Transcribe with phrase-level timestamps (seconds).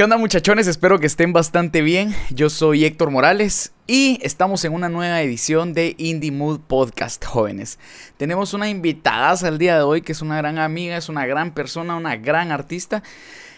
[0.00, 0.66] ¿Qué onda muchachones?
[0.66, 2.16] Espero que estén bastante bien.
[2.30, 7.78] Yo soy Héctor Morales y estamos en una nueva edición de Indie Mood Podcast, jóvenes.
[8.16, 11.52] Tenemos una invitada al día de hoy que es una gran amiga, es una gran
[11.52, 13.02] persona, una gran artista.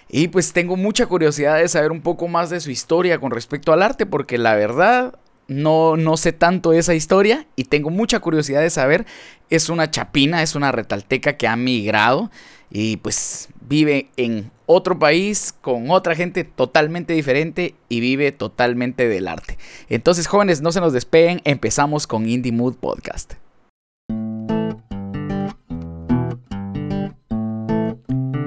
[0.09, 3.72] Y pues tengo mucha curiosidad de saber un poco más de su historia con respecto
[3.72, 5.14] al arte, porque la verdad
[5.46, 9.06] no, no sé tanto esa historia y tengo mucha curiosidad de saber.
[9.48, 12.32] Es una chapina, es una retalteca que ha migrado
[12.73, 19.28] y pues vive en otro país con otra gente totalmente diferente y vive totalmente del
[19.28, 19.59] arte.
[19.88, 23.34] Entonces, jóvenes, no se nos despeguen, empezamos con Indie Mood Podcast.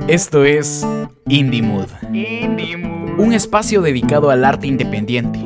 [0.08, 0.86] Esto es
[1.28, 1.88] Indie Mood.
[2.14, 3.20] Indie Mood.
[3.20, 5.40] Un espacio dedicado al arte independiente,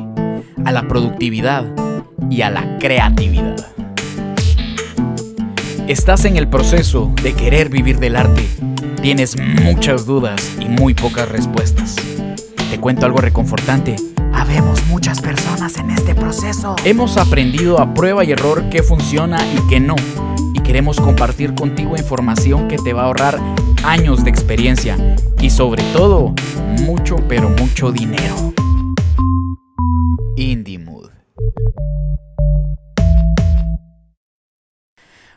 [0.64, 1.64] a la productividad
[2.30, 3.79] y a la creatividad.
[5.90, 8.48] Estás en el proceso de querer vivir del arte
[9.02, 11.96] Tienes muchas dudas y muy pocas respuestas.
[12.70, 13.96] Te cuento algo reconfortante.
[14.32, 16.76] Habemos muchas personas en este proceso.
[16.84, 19.96] Hemos aprendido a prueba y error qué funciona y qué no.
[20.54, 23.40] Y queremos compartir contigo información que te va a ahorrar
[23.82, 24.96] años de experiencia.
[25.40, 26.36] Y sobre todo,
[26.82, 28.54] mucho pero mucho dinero.
[30.36, 31.10] Indie Mood.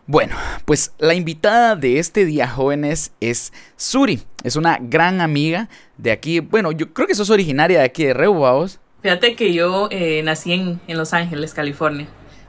[0.06, 4.22] Bueno, pues la invitada de este día, jóvenes, es Suri.
[4.44, 6.42] Es una gran amiga de aquí.
[6.42, 8.80] Bueno, yo creo que sos originaria de aquí de Reu, vos.
[9.02, 12.08] Fíjate que yo eh, nací en, Los Ángeles, California.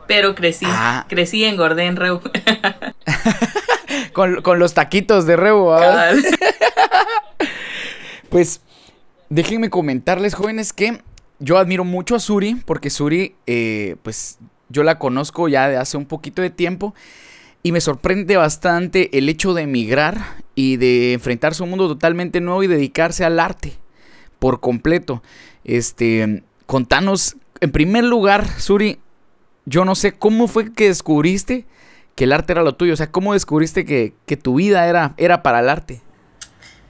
[0.09, 1.07] Pero crecí, ah.
[1.09, 2.21] crecí engordé en Reu.
[4.13, 5.71] con, los taquitos de Reu,
[8.29, 8.61] pues
[9.31, 11.01] déjenme comentarles, jóvenes, que
[11.39, 15.97] yo admiro mucho a Suri, porque Suri, eh, pues yo la conozco ya de hace
[15.97, 16.95] un poquito de tiempo.
[17.67, 20.19] Y me sorprende bastante el hecho de emigrar
[20.55, 23.73] y de enfrentarse a un mundo totalmente nuevo y dedicarse al arte
[24.39, 25.23] por completo.
[25.65, 28.99] Este, contanos, en primer lugar, Suri,
[29.65, 31.65] yo no sé cómo fue que descubriste
[32.15, 32.93] que el arte era lo tuyo.
[32.93, 36.03] O sea, ¿cómo descubriste que, tu vida era, era para el arte?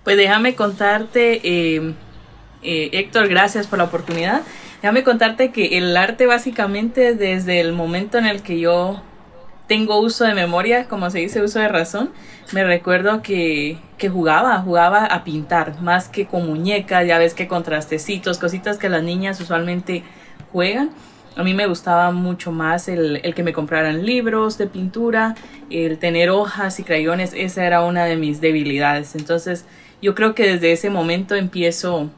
[0.03, 1.95] Pues déjame contarte, eh,
[2.65, 4.43] eh, Héctor, gracias por la oportunidad.
[4.83, 9.01] Déjame contarte que el arte básicamente desde el momento en el que yo
[9.67, 12.11] tengo uso de memoria, como se dice, uso de razón,
[12.53, 17.49] me recuerdo que, que, jugaba, jugaba a pintar, más que con muñecas, ya ves que
[17.49, 20.05] contrastecitos, cositas que las niñas usualmente
[20.53, 20.91] juegan.
[21.37, 25.35] A mí me gustaba mucho más el, el, que me compraran libros de pintura,
[25.71, 29.17] el tener hojas y crayones, esa era una de mis debilidades.
[29.17, 29.65] Entonces
[30.01, 32.11] yo creo que desde ese momento empiezo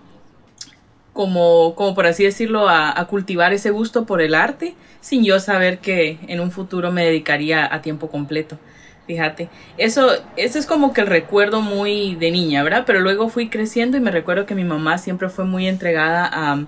[1.16, 5.78] como, como por así decirlo, a, cultivar ese gusto por el arte, sin yo saber
[5.78, 8.58] que en un futuro me dedicaría a tiempo completo.
[9.06, 12.84] Fíjate, eso, eso es como que el recuerdo muy de niña, ¿verdad?
[12.86, 16.66] Pero luego fui creciendo y me recuerdo que mi mamá siempre fue muy entregada a,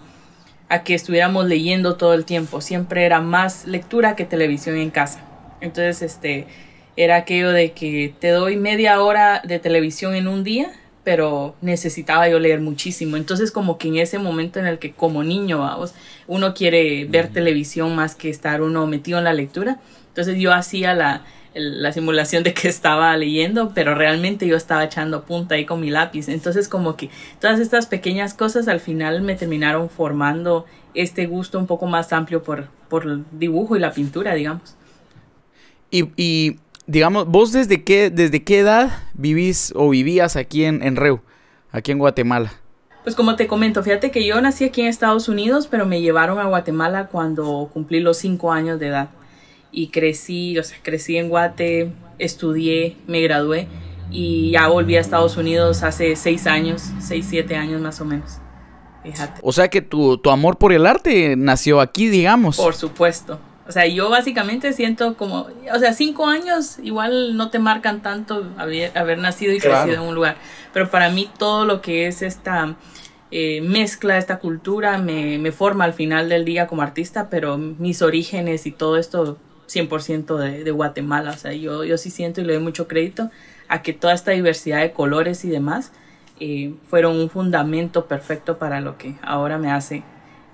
[0.69, 2.61] a que estuviéramos leyendo todo el tiempo.
[2.61, 5.21] Siempre era más lectura que televisión en casa.
[5.61, 6.47] Entonces, este,
[6.97, 10.73] era aquello de que te doy media hora de televisión en un día
[11.09, 13.17] pero necesitaba yo leer muchísimo.
[13.17, 15.95] Entonces como que en ese momento en el que como niño, vamos,
[16.27, 20.93] uno quiere ver televisión más que estar uno metido en la lectura, entonces yo hacía
[20.93, 21.25] la,
[21.55, 25.89] la simulación de que estaba leyendo, pero realmente yo estaba echando punta ahí con mi
[25.89, 26.29] lápiz.
[26.29, 27.09] Entonces como que
[27.41, 32.43] todas estas pequeñas cosas al final me terminaron formando este gusto un poco más amplio
[32.43, 34.77] por, por el dibujo y la pintura, digamos.
[35.91, 36.59] Y, y
[36.89, 41.21] digamos, vos desde qué, desde qué edad vivís o vivías aquí en, en Reu,
[41.71, 42.53] aquí en Guatemala.
[43.05, 46.39] Pues como te comento, fíjate que yo nací aquí en Estados Unidos, pero me llevaron
[46.41, 49.11] a Guatemala cuando cumplí los cinco años de edad.
[49.71, 53.69] Y crecí, o sea, crecí en Guate, estudié, me gradué
[54.11, 58.39] y ya volví a Estados Unidos hace seis años, seis, siete años más o menos.
[59.03, 59.41] Fíjate.
[59.43, 62.57] O sea que tu, tu amor por el arte nació aquí, digamos.
[62.57, 67.59] Por supuesto, o sea, yo básicamente siento como, o sea, cinco años igual no te
[67.59, 70.37] marcan tanto haber, haber nacido y crecido en un lugar,
[70.73, 72.77] pero para mí todo lo que es esta
[73.31, 78.01] eh, mezcla, esta cultura, me, me, forma al final del día como artista, pero mis
[78.01, 79.37] orígenes y todo esto
[79.69, 83.31] 100% de, de Guatemala, o sea, yo, yo sí siento y le doy mucho crédito
[83.69, 85.93] a que toda esta diversidad de colores y demás
[86.41, 90.05] eh, fueron un fundamento perfecto para lo que ahora me hace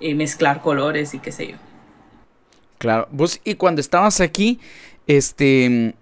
[0.00, 1.56] eh, mezclar colores y qué sé yo.
[2.84, 4.60] Claro, vos y cuando estabas aquí,
[5.06, 5.94] este,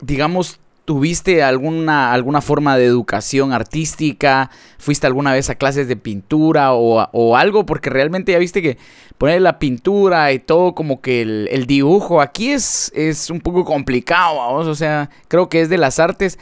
[0.00, 4.50] digamos, ¿tuviste alguna, alguna forma de educación artística?
[4.78, 7.64] ¿Fuiste alguna vez a clases de pintura o, algo?
[7.66, 8.78] Porque realmente ya viste que
[9.16, 14.38] poner la pintura y todo como que el, dibujo aquí es, es un poco complicado,
[14.38, 16.36] vamos, o sea, creo que es de las artes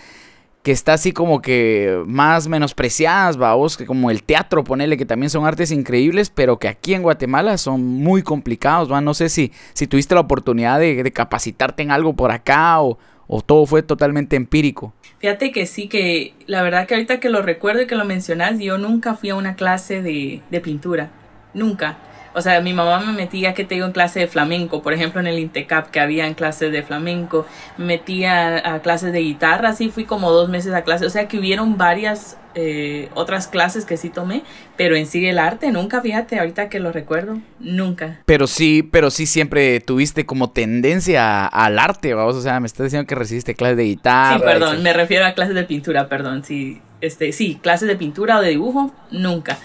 [0.66, 5.30] que está así como que más menospreciadas, vamos, que como el teatro, ponele, que también
[5.30, 9.00] son artes increíbles, pero que aquí en Guatemala son muy complicados, ¿va?
[9.00, 12.98] No sé si, si tuviste la oportunidad de, capacitarte en algo por acá o,
[13.28, 14.92] o todo fue totalmente empírico.
[15.18, 18.58] Fíjate que sí, que la verdad que ahorita que lo recuerdo y que lo mencionas,
[18.58, 21.12] yo nunca fui a una clase de, de pintura,
[21.54, 21.96] nunca.
[22.36, 25.22] O sea, mi mamá me metía, que te digo, en clase de flamenco, por ejemplo,
[25.22, 27.46] en el Intecap, que había en clases de flamenco,
[27.78, 31.28] me metía a, clases de guitarra, sí fui como dos meses a clase, o sea
[31.28, 34.42] que hubieron varias eh, otras clases que sí tomé,
[34.76, 38.20] pero en sí el arte, nunca, fíjate, ahorita que lo recuerdo, nunca.
[38.26, 42.84] Pero sí, pero sí siempre tuviste como tendencia al arte, vamos, o sea, me estás
[42.84, 44.36] diciendo que recibiste clases de guitarra.
[44.36, 48.36] Sí, perdón, me refiero a clases de pintura, perdón, sí, este, sí, clases de pintura
[48.36, 49.56] o de dibujo, nunca.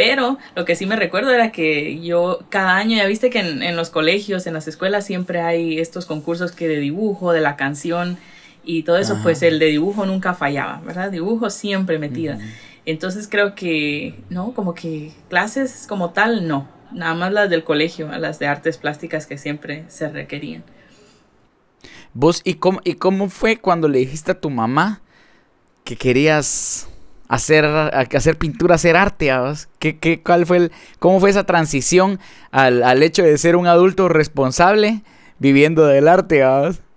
[0.00, 3.76] Pero lo que sí me recuerdo era que yo cada año, ya viste que en,
[3.76, 8.16] los colegios, en las escuelas siempre hay estos concursos que de dibujo, de la canción
[8.64, 11.10] y todo eso, pues el de dibujo nunca fallaba, ¿verdad?
[11.10, 12.38] Dibujo siempre metida.
[12.86, 14.54] Entonces creo que, ¿no?
[14.54, 16.66] Como que clases como tal, no.
[16.92, 20.64] Nada más las del colegio, las de artes plásticas que siempre se requerían.
[22.14, 25.02] ¿Vos y cómo, y cómo fue cuando le dijiste a tu mamá
[25.84, 26.88] que querías
[27.30, 29.32] hacer, hacer pintura, hacer arte.
[29.78, 32.18] ¿Qué, qué, cuál fue el, ¿Cómo fue esa transición
[32.50, 35.02] al, al, hecho de ser un adulto responsable
[35.38, 36.42] viviendo del arte?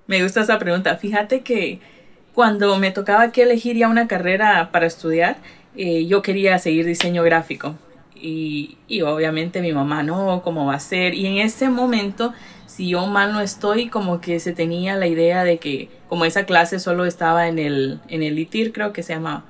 [0.07, 0.97] Me gusta esa pregunta.
[0.97, 1.79] Fíjate que
[2.33, 5.37] cuando me tocaba que elegir ya una carrera para estudiar,
[5.77, 7.75] eh, yo quería seguir diseño gráfico.
[8.15, 11.13] Y, y, obviamente mi mamá, no, ¿cómo va a ser?
[11.13, 12.33] Y en ese momento,
[12.65, 16.45] si yo mal no estoy, como que se tenía la idea de que como esa
[16.45, 19.43] clase solo estaba en el, en el ITIR, creo que se llamaba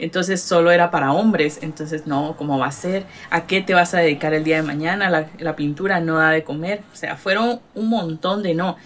[0.00, 3.04] entonces solo era para hombres, entonces no, ¿cómo va a ser?
[3.28, 5.28] ¿A qué te vas a dedicar el día de mañana?
[5.38, 8.76] La, pintura no da de comer, o sea, fueron un montón de no.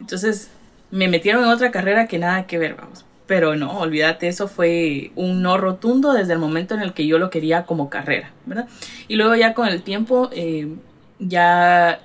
[0.00, 0.50] Entonces
[0.90, 3.04] me metieron en otra carrera que nada que ver, vamos.
[3.26, 7.18] Pero no, olvídate, eso fue un no rotundo desde el momento en el que yo
[7.18, 8.68] lo quería como carrera, ¿verdad?
[9.06, 10.74] Y luego ya con el tiempo, eh,
[11.20, 12.00] ya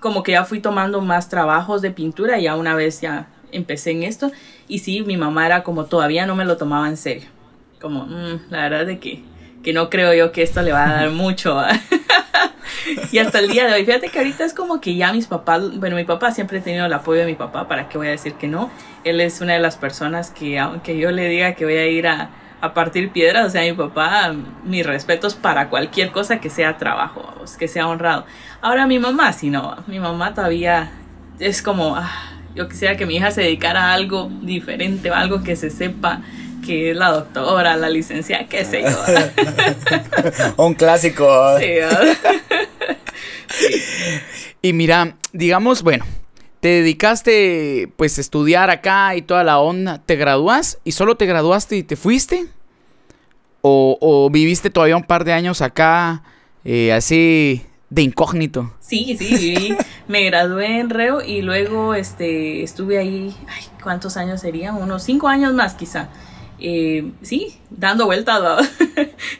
[0.00, 4.04] como que ya fui tomando más trabajos de pintura, ya una vez ya empecé en
[4.04, 4.32] esto.
[4.68, 7.28] Y sí, mi mamá era como todavía no me lo tomaba en serio
[7.80, 9.22] como, mm, la verdad de que,
[9.62, 11.62] que no creo yo que esto le va a dar mucho.
[13.12, 15.78] y hasta el día de hoy, fíjate que ahorita es como que ya mis papás,
[15.78, 18.10] bueno, mi papá siempre ha tenido el apoyo de mi papá, ¿para qué voy a
[18.10, 18.70] decir que no?
[19.04, 22.06] Él es una de las personas que, aunque yo le diga que voy a ir
[22.06, 22.30] a,
[22.60, 24.34] a partir piedras, o sea, mi papá,
[24.64, 28.26] mis respetos para cualquier cosa que sea trabajo, que sea honrado.
[28.60, 30.90] Ahora mi mamá, si no, mi mamá todavía
[31.38, 32.10] es como, ah,
[32.54, 36.20] yo quisiera que mi hija se dedicara a algo diferente, algo que se sepa
[36.64, 40.54] que la doctora, la licenciada, qué sé yo.
[40.64, 41.28] Un clásico.
[43.52, 43.66] Sí,
[44.62, 46.04] Y mira, digamos, bueno,
[46.60, 51.26] te dedicaste pues a estudiar acá y toda la onda, ¿te gradúas y solo te
[51.26, 52.46] graduaste y te fuiste?
[53.62, 56.22] ¿O, viviste todavía un par de años acá
[56.64, 58.72] eh, así de incógnito?
[58.80, 59.76] Sí, sí,
[60.08, 64.76] me gradué en Reo y luego este, estuve ahí, ay, ¿cuántos años serían?
[64.76, 66.08] Unos cinco años más quizá.
[66.60, 68.40] Eh, sí, dando vueltas.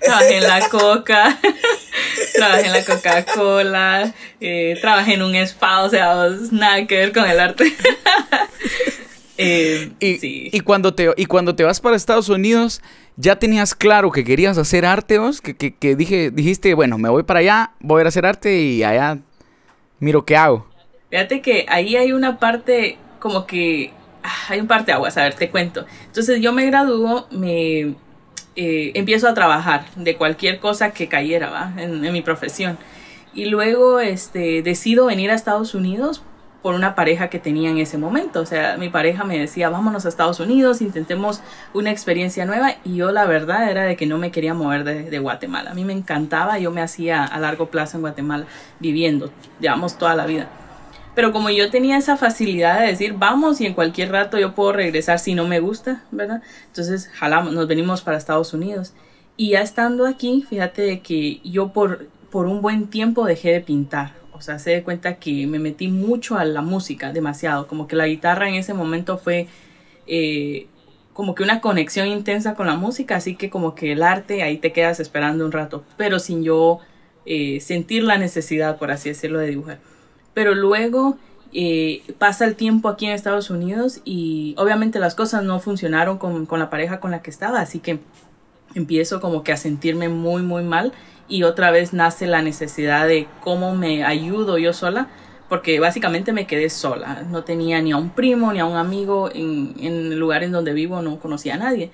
[0.03, 1.39] trabajé en la Coca,
[2.35, 7.29] trabajé en la Coca-Cola, eh, trabajé en un spa, o sea, nada que ver con
[7.29, 7.73] el arte.
[9.43, 12.83] Eh, y, y, cuando te, y cuando te vas para Estados Unidos,
[13.17, 15.41] ¿ya tenías claro que querías hacer arte vos?
[15.41, 18.85] Que, que, que dije, dijiste, bueno, me voy para allá, voy a hacer arte y
[18.85, 19.17] allá
[19.99, 20.67] miro qué hago.
[21.09, 23.93] Fíjate que ahí hay una parte como que
[24.49, 25.87] hay un parte aguas, a ver, te cuento.
[26.07, 27.95] Entonces yo me gradúo, me
[28.57, 31.73] eh, empiezo a trabajar de cualquier cosa que cayera, ¿va?
[31.77, 32.79] En, mi profesión.
[33.33, 36.23] Y luego este, decido venir a Estados Unidos
[36.63, 38.41] por una pareja que tenía en ese momento.
[38.41, 41.41] O sea, mi pareja me decía, vámonos a Estados Unidos, intentemos
[41.73, 42.75] una experiencia nueva.
[42.85, 45.71] Y yo la verdad era de que no me quería mover de, de Guatemala.
[45.71, 48.47] A mí me encantaba, yo me hacía a largo plazo en Guatemala
[48.81, 50.49] viviendo, digamos, toda la vida.
[51.15, 54.73] Pero como yo tenía esa facilidad de decir, vamos y en cualquier rato yo puedo
[54.73, 56.43] regresar si no me gusta, ¿verdad?
[56.67, 58.95] Entonces jalamos, nos venimos para Estados Unidos.
[59.37, 64.15] Y ya estando aquí, fíjate que yo por, por un buen tiempo dejé de pintar.
[64.33, 67.67] O sea, se de cuenta que me metí mucho a la música, demasiado.
[67.67, 69.49] Como que la guitarra en ese momento fue
[70.07, 70.69] eh,
[71.13, 74.59] como que una conexión intensa con la música, así que como que el arte ahí
[74.59, 76.79] te quedas esperando un rato, pero sin yo
[77.27, 79.90] eh, sentir la necesidad, por así decirlo, de dibujar
[80.35, 81.17] pero luego
[81.53, 86.47] eh, pasa el tiempo aquí en Estados Unidos y obviamente las cosas no funcionaron con,
[86.47, 88.01] con, la pareja con la que estaba, así que
[88.75, 90.93] empiezo como que a sentirme muy, muy mal
[91.29, 95.09] y otra vez nace la necesidad de cómo me ayudo yo sola,
[95.49, 99.31] porque básicamente me quedé sola, no tenía ni a un primo ni a un amigo
[99.33, 101.91] en, en el lugar en donde vivo, no conocía a nadie.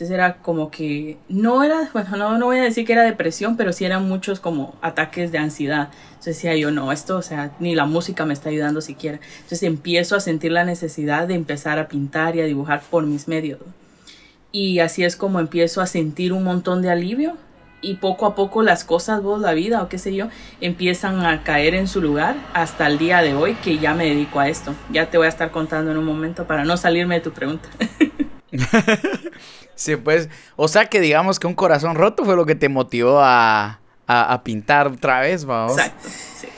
[0.00, 3.58] Entonces era como que no era, bueno, no, no voy a decir que era depresión,
[3.58, 5.90] pero sí eran muchos como ataques de ansiedad.
[6.08, 9.20] Entonces decía yo, no, esto, o sea, ni la música me está ayudando siquiera.
[9.34, 13.28] Entonces empiezo a sentir la necesidad de empezar a pintar y a dibujar por mis
[13.28, 13.58] medios.
[14.52, 17.36] Y así es como empiezo a sentir un montón de alivio
[17.82, 20.28] y poco a poco las cosas, vos, la vida o qué sé yo,
[20.62, 24.40] empiezan a caer en su lugar hasta el día de hoy que ya me dedico
[24.40, 24.72] a esto.
[24.90, 27.68] Ya te voy a estar contando en un momento para no salirme de tu pregunta.
[29.80, 33.20] Sí, pues, o sea que digamos que un corazón roto fue lo que te motivó
[33.20, 35.78] a, a, pintar otra vez, vamos.
[35.78, 36.48] Exacto, sí.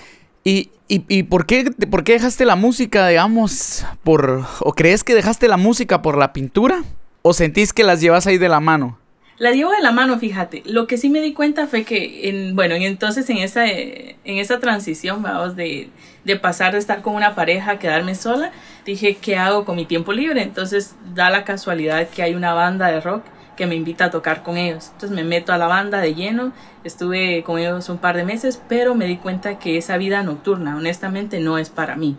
[0.43, 4.45] ¿Y, y, y por, qué, por qué dejaste la música, digamos, por...
[4.59, 6.83] o crees que dejaste la música por la pintura?
[7.23, 8.99] ¿O sentís que las llevas ahí de la mano?
[9.39, 10.63] La llevo de la mano, fíjate.
[10.67, 14.59] Lo que sí me di cuenta fue que, en, bueno, entonces en esa, en esa
[14.59, 15.91] transición, vamos, de,
[16.25, 18.51] de pasar de estar con una pareja a quedarme sola,
[18.85, 20.43] dije, ¿qué hago con mi tiempo libre?
[20.43, 23.25] Entonces da la casualidad que hay una banda de rock
[23.57, 24.91] que me invita a tocar con ellos.
[24.93, 26.53] Entonces me meto a la banda de lleno,
[26.85, 30.77] estuve con ellos un par de meses, pero me di cuenta que esa vida nocturna,
[30.77, 32.17] honestamente, no es para mí.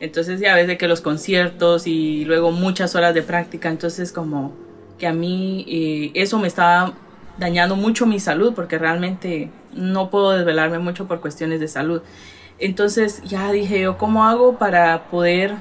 [0.00, 4.52] Entonces ya ves de que los conciertos y luego muchas horas de práctica, entonces como
[4.98, 6.94] que a mí eh, eso me estaba
[7.38, 12.02] dañando mucho mi salud porque realmente no puedo desvelarme mucho por cuestiones de salud.
[12.58, 15.56] Entonces ya dije yo, ¿cómo hago para poder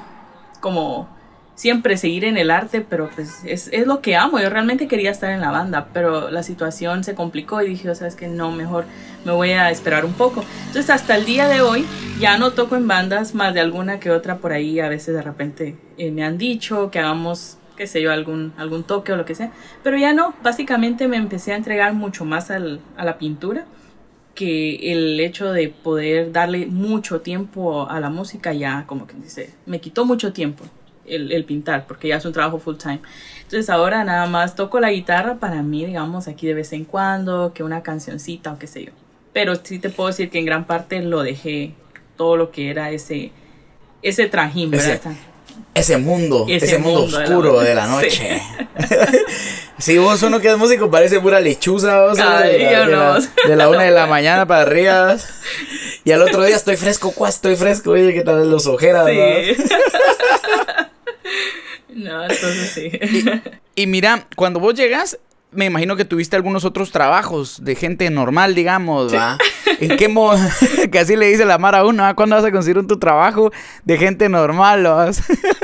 [0.63, 1.09] como
[1.55, 2.81] siempre seguir en el arte?
[2.81, 4.39] Pero pues es, es lo que amo.
[4.39, 7.95] Yo realmente quería estar en la banda, pero la situación se complicó y dije, o
[7.95, 8.85] sea, es que no, mejor
[9.25, 10.43] me voy a esperar un poco.
[10.67, 11.85] Entonces hasta el día de hoy
[12.17, 14.79] ya no toco en bandas, más de alguna que otra por ahí.
[14.79, 18.83] A veces de repente eh, me han dicho que hagamos qué sé yo, algún, algún
[18.83, 19.51] toque o lo que sea.
[19.83, 23.65] Pero ya no, básicamente me empecé a entregar mucho más al, a la pintura
[24.35, 29.53] que el hecho de poder darle mucho tiempo a la música ya como que dice,
[29.65, 30.63] me quitó mucho tiempo
[31.05, 32.99] el, el, pintar porque ya es un trabajo full time.
[33.43, 37.53] Entonces ahora nada más toco la guitarra para mí, digamos, aquí de vez en cuando,
[37.53, 38.91] que una cancioncita o qué sé yo.
[39.33, 41.73] Pero sí te puedo decir que en gran parte lo dejé
[42.17, 43.31] todo lo que era ese,
[44.01, 44.93] ese trajín, ¿verdad?
[44.93, 45.32] ese
[45.97, 48.41] mundo, ese, mundo, oscuro de la, noche.
[49.79, 53.83] si vos uno que es músico parece pura lechuza, vos, de, la, de, la, una
[53.83, 55.17] de la mañana para arriba.
[56.03, 59.07] Y al otro día estoy fresco, cuá, estoy fresco, oye, ¿qué tal los ojeras?
[59.07, 59.63] Sí.
[61.95, 62.23] ¿no?
[62.29, 62.91] entonces sí.
[63.75, 65.17] Y, y mira, cuando vos llegas,
[65.51, 69.37] me imagino que tuviste algunos otros trabajos de gente normal, digamos, ¿va?
[69.83, 70.37] ¿En qué modo?
[70.91, 72.13] que así le dice la Mara a uno, ¿ah?
[72.15, 73.51] ¿cuándo vas a conseguir un tu trabajo
[73.83, 74.87] de gente normal?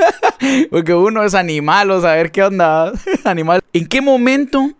[0.70, 2.92] Porque uno es animal, o saber qué onda,
[3.24, 3.60] animal.
[3.72, 4.70] ¿En qué momento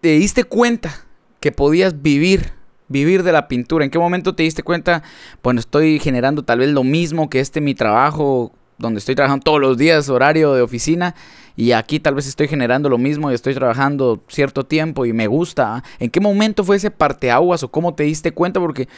[0.00, 1.04] te diste cuenta
[1.40, 2.52] que podías vivir,
[2.88, 3.84] vivir de la pintura?
[3.84, 5.02] ¿En qué momento te diste cuenta,
[5.42, 9.60] bueno, estoy generando tal vez lo mismo que este mi trabajo, donde estoy trabajando todos
[9.60, 11.14] los días, horario de oficina?
[11.56, 15.28] Y aquí tal vez estoy generando lo mismo y estoy trabajando cierto tiempo y me
[15.28, 15.84] gusta.
[16.00, 18.58] ¿En qué momento fue ese parteaguas o cómo te diste cuenta?
[18.58, 18.88] Porque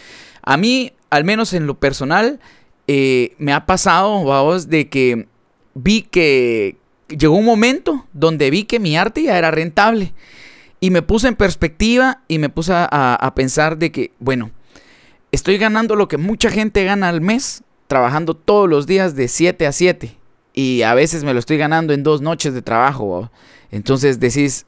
[0.42, 2.40] a mí, al menos en lo personal,
[2.86, 5.28] eh, me ha pasado, vamos, de que
[5.74, 6.76] vi que
[7.08, 10.14] llegó un momento donde vi que mi arte ya era rentable.
[10.80, 14.50] Y me puse en perspectiva y me puse a, a pensar de que, bueno,
[15.30, 19.66] estoy ganando lo que mucha gente gana al mes, trabajando todos los días de 7
[19.66, 20.16] a 7
[20.56, 23.30] y a veces me lo estoy ganando en dos noches de trabajo.
[23.70, 24.66] Entonces decís,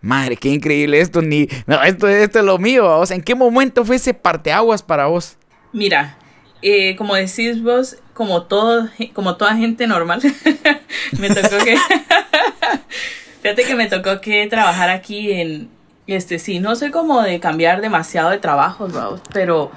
[0.00, 3.02] madre, qué increíble esto, ni, no, esto, esto es lo mío.
[3.08, 5.36] ¿en qué momento fue ese parteaguas para vos?
[5.74, 6.16] Mira,
[6.62, 10.22] eh, como decís vos, como, todo, como toda gente normal,
[11.20, 11.76] me tocó que...
[13.42, 15.68] Fíjate que me tocó que trabajar aquí en...
[16.06, 18.92] Este, sí, no soy como de cambiar demasiado de trabajos,
[19.34, 19.70] pero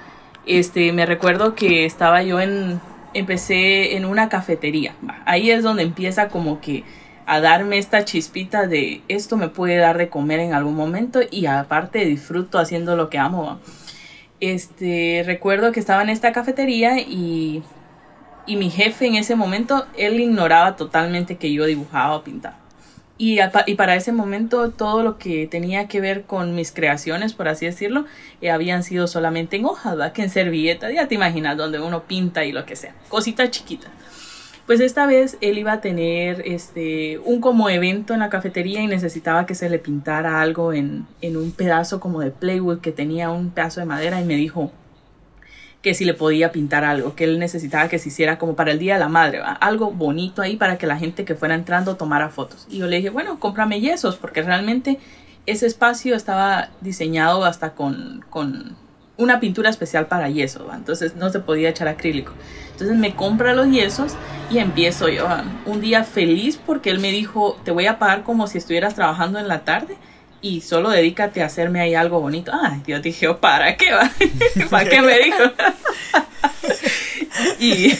[0.46, 2.80] este, me recuerdo que estaba yo en,
[3.14, 4.96] empecé en una cafetería.
[5.26, 6.84] Ahí es donde empieza como que
[7.26, 11.46] a darme esta chispita de esto me puede dar de comer en algún momento y
[11.46, 13.60] aparte disfruto haciendo lo que amo.
[14.40, 17.62] Este, recuerdo que estaba en esta cafetería y,
[18.48, 22.58] y mi jefe en ese momento, él ignoraba totalmente que yo dibujaba o pintaba.
[23.22, 23.38] Y,
[23.76, 28.06] para ese momento todo lo que tenía que ver con mis creaciones, por así decirlo,
[28.40, 30.14] eh, habían sido solamente en hojas, ¿verdad?
[30.14, 33.92] Que en servilletas, ya te imaginas, donde uno pinta y lo que sea, cositas chiquitas.
[34.66, 38.88] Pues esta vez él iba a tener este, un como evento en la cafetería y
[38.88, 43.32] necesitaba que se le pintara algo en, en un pedazo como de plywood que tenía
[43.32, 44.72] un pedazo de madera y me dijo,
[45.82, 48.80] que si le podía pintar algo, que él necesitaba que se hiciera como para el
[48.80, 52.30] Día de la Madre, algo bonito ahí para que la gente que fuera entrando tomara
[52.30, 52.68] fotos.
[52.70, 55.00] Y yo le dije, bueno, cómprame yesos, porque realmente
[55.46, 58.76] ese espacio estaba diseñado hasta con, con,
[59.20, 62.32] una pintura especial para yeso, entonces no se podía echar acrílico.
[62.72, 64.14] Entonces me compra los yesos
[64.50, 65.28] y empiezo yo
[65.66, 69.38] un día feliz porque él me dijo, te voy a pagar como si estuvieras trabajando
[69.38, 69.98] en la tarde
[70.42, 72.52] y solo dedícate a hacerme ahí algo bonito.
[72.54, 74.10] Ay, yo dije, oh, ¿para qué va?
[74.70, 75.44] ¿Para qué me dijo?
[77.60, 77.94] y,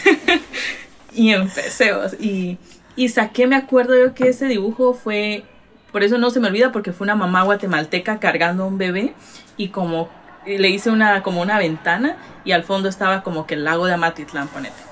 [1.22, 2.58] y empecé, y,
[2.96, 5.44] y saqué, me acuerdo yo que ese dibujo fue,
[5.92, 9.14] por eso no se me olvida, porque fue una mamá guatemalteca cargando a un bebé
[9.58, 10.10] y como
[10.46, 13.94] le hice una, como una ventana y al fondo estaba como que el lago de
[13.94, 14.90] Amatitlán, ponete.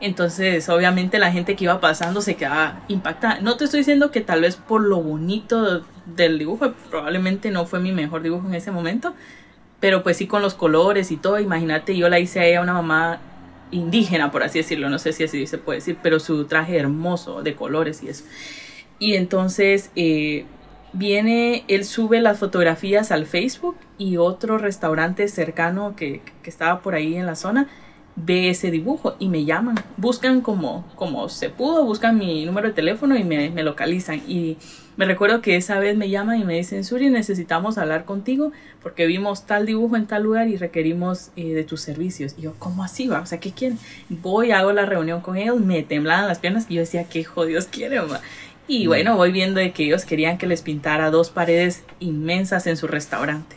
[0.00, 3.40] Entonces, obviamente la gente que iba pasando se quedaba impactada.
[3.40, 5.84] No te estoy diciendo que tal vez por lo bonito
[6.16, 9.14] del dibujo, probablemente no fue mi mejor dibujo en ese momento,
[9.80, 11.38] pero pues sí con los colores y todo.
[11.38, 13.20] Imagínate, yo la hice a ella una mamá
[13.70, 17.42] indígena, por así decirlo, no sé si así se puede decir, pero su traje hermoso
[17.42, 18.24] de colores y eso.
[18.98, 20.44] Y entonces eh,
[20.92, 26.94] viene, él sube las fotografías al Facebook y otro restaurante cercano que, que, estaba por
[26.94, 27.68] ahí en la zona
[28.16, 29.76] ve ese dibujo y me llaman.
[29.96, 34.22] Buscan como, como se pudo, buscan mi número de teléfono y me, me localizan.
[34.26, 34.58] Y
[35.00, 38.52] me recuerdo que esa vez me llaman y me dicen, Suri, necesitamos hablar contigo
[38.82, 42.34] porque vimos tal dibujo en tal lugar y requerimos eh, de tus servicios.
[42.36, 43.20] Y yo, ¿cómo así va?
[43.20, 43.78] O sea, ¿qué quieren?
[44.10, 47.64] Voy, hago la reunión con ellos, me temblaban las piernas y yo decía, ¿qué jodidos
[47.64, 48.02] quieren?
[48.68, 48.88] Y mm.
[48.88, 52.86] bueno, voy viendo de que ellos querían que les pintara dos paredes inmensas en su
[52.86, 53.56] restaurante,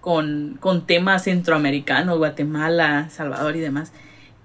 [0.00, 3.92] con, con temas centroamericanos, Guatemala, Salvador y demás.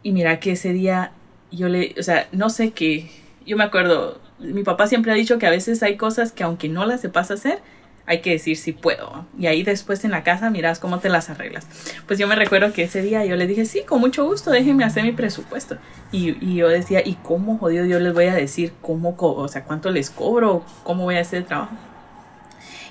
[0.02, 1.12] Y mira que ese día
[1.52, 3.08] yo le, o sea, no sé qué,
[3.46, 6.70] yo me acuerdo, mi papá siempre ha dicho que a veces hay cosas que aunque
[6.70, 7.60] no las sepas hacer,
[8.06, 9.26] hay que decir si puedo.
[9.38, 11.68] Y ahí después en la casa miras cómo te las arreglas.
[12.08, 14.86] Pues yo me recuerdo que ese día yo le dije, sí, con mucho gusto, déjenme
[14.86, 15.78] hacer mi presupuesto.
[16.12, 19.66] Y, y yo decía, ¿y cómo jodido yo les voy a decir cómo, o sea,
[19.66, 21.76] cuánto les cobro, cómo voy a hacer el trabajo?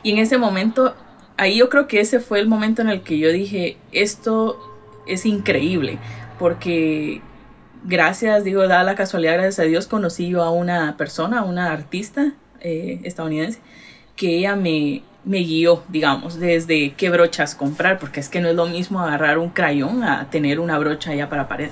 [0.03, 0.95] Y en ese momento,
[1.39, 4.59] ahí yo creo que ese fue el momento en el que yo dije, esto
[5.07, 5.99] es increíble,
[6.39, 7.23] porque
[7.87, 12.33] gracias, digo, dada la casualidad, gracias a Dios, conocí yo a una persona, una artista
[12.61, 13.61] eh, estadounidense,
[14.17, 18.55] que ella me, me guió, digamos, desde qué brochas comprar, porque es que no es
[18.55, 21.71] lo mismo agarrar un crayón a tener una brocha ya para pared.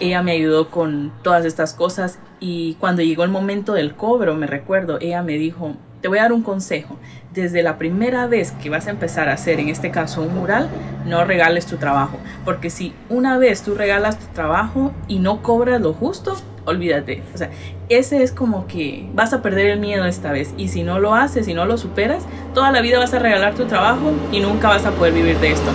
[0.00, 4.46] Ella me ayudó con todas estas cosas y cuando llegó el momento del cobro, me
[4.46, 6.98] recuerdo, ella me dijo, te voy a dar un consejo.
[7.34, 10.68] Desde la primera vez que vas a empezar a hacer, en este caso, un mural,
[11.06, 12.18] no regales tu trabajo.
[12.44, 17.22] Porque si una vez tú regalas tu trabajo y no cobras lo justo, olvídate.
[17.34, 17.48] O sea,
[17.88, 20.52] ese es como que vas a perder el miedo esta vez.
[20.58, 23.54] Y si no lo haces, si no lo superas, toda la vida vas a regalar
[23.54, 25.70] tu trabajo y nunca vas a poder vivir de esto.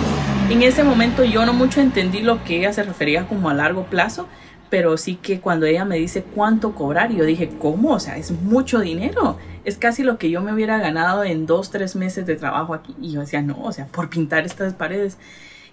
[0.50, 3.82] En ese momento yo no mucho entendí lo que ella se refería como a largo
[3.82, 4.28] plazo,
[4.70, 7.92] pero sí que cuando ella me dice cuánto cobrar, yo dije, ¿cómo?
[7.92, 9.38] O sea, es mucho dinero.
[9.64, 12.94] Es casi lo que yo me hubiera ganado en dos, tres meses de trabajo aquí.
[13.00, 15.18] Y yo decía, no, o sea, por pintar estas paredes.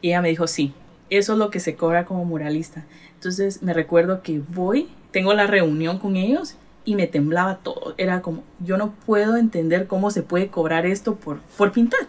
[0.01, 0.73] Y ella me dijo, sí,
[1.09, 2.85] eso es lo que se cobra como muralista.
[3.13, 7.95] Entonces me recuerdo que voy, tengo la reunión con ellos y me temblaba todo.
[7.97, 12.01] Era como, yo no puedo entender cómo se puede cobrar esto por, por pintar.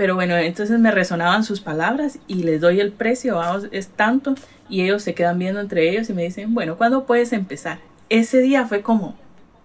[0.00, 4.34] Pero bueno, entonces me resonaban sus palabras y les doy el precio, vamos, es tanto.
[4.66, 7.80] Y ellos se quedan viendo entre ellos y me dicen, bueno, ¿cuándo puedes empezar?
[8.08, 9.14] Ese día fue como,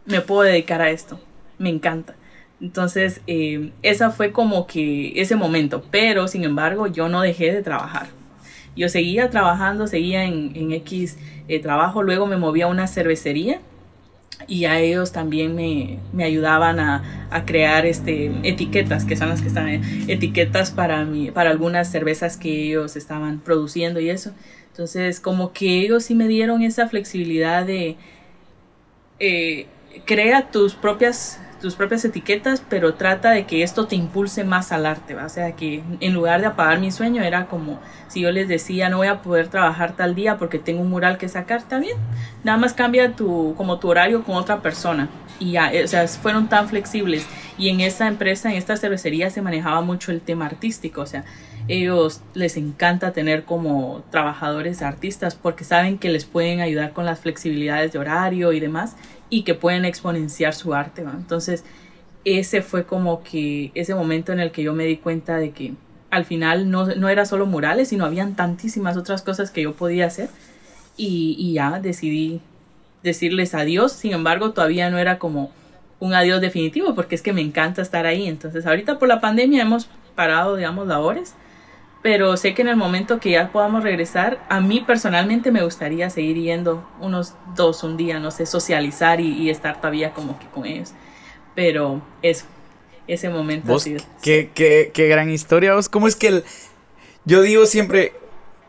[0.05, 1.21] me puedo dedicar a esto,
[1.57, 2.15] me encanta.
[2.59, 7.63] Entonces, eh, esa fue como que ese momento, pero sin embargo yo no dejé de
[7.63, 8.07] trabajar.
[8.75, 11.17] Yo seguía trabajando, seguía en, en X
[11.47, 13.61] eh, trabajo, luego me moví a una cervecería
[14.47, 19.41] y a ellos también me, me ayudaban a, a, crear este, etiquetas, que son las
[19.41, 19.67] que están,
[20.07, 24.31] etiquetas para, mi, para algunas cervezas que ellos estaban produciendo y eso.
[24.71, 27.95] Entonces, como que ellos sí me dieron esa flexibilidad de
[29.19, 29.67] eh,
[30.05, 34.85] crea tus propias tus propias etiquetas, pero trata de que esto te impulse más al
[34.85, 35.25] arte, ¿va?
[35.25, 38.89] o sea que en lugar de apagar mi sueño era como si yo les decía
[38.89, 41.97] no voy a poder trabajar tal día porque tengo un mural que sacar, está bien,
[42.43, 45.09] nada más cambia tu como tu horario con otra persona.
[45.37, 47.27] Y ya, o sea, fueron tan flexibles.
[47.57, 51.25] Y en esa empresa, en esta cervecería se manejaba mucho el tema artístico, o sea,
[51.67, 57.19] ellos les encanta tener como trabajadores artistas porque saben que les pueden ayudar con las
[57.19, 58.95] flexibilidades de horario y demás
[59.35, 61.01] y que pueden exponenciar su arte.
[61.01, 61.65] Entonces,
[62.23, 65.73] ese fue como que ese momento en el que yo me di cuenta de que
[66.09, 70.05] al final no, no era solo murales, sino habían tantísimas otras cosas que yo podía
[70.05, 70.29] hacer
[70.95, 72.39] y, y ya decidí
[73.03, 73.91] decirles adiós.
[73.91, 75.51] Sin embargo, todavía no era como
[75.99, 78.29] un adiós definitivo porque es que me encanta estar ahí.
[78.29, 81.35] Entonces, ahorita por la pandemia hemos parado, digamos, labores
[82.05, 86.07] pero sé que en el momento que ya podamos regresar, a mí personalmente me gustaría
[86.11, 90.67] seguir yendo unos dos, un día, no sé, socializar y, estar todavía como que con
[90.67, 90.91] ellos.
[91.55, 92.45] Pero eso,
[93.07, 93.69] ese momento.
[93.69, 93.85] ¿Vos,
[94.21, 95.89] qué, qué, qué, gran historia, vos.
[95.89, 96.43] ¿Cómo es que el...
[97.25, 98.13] yo digo siempre,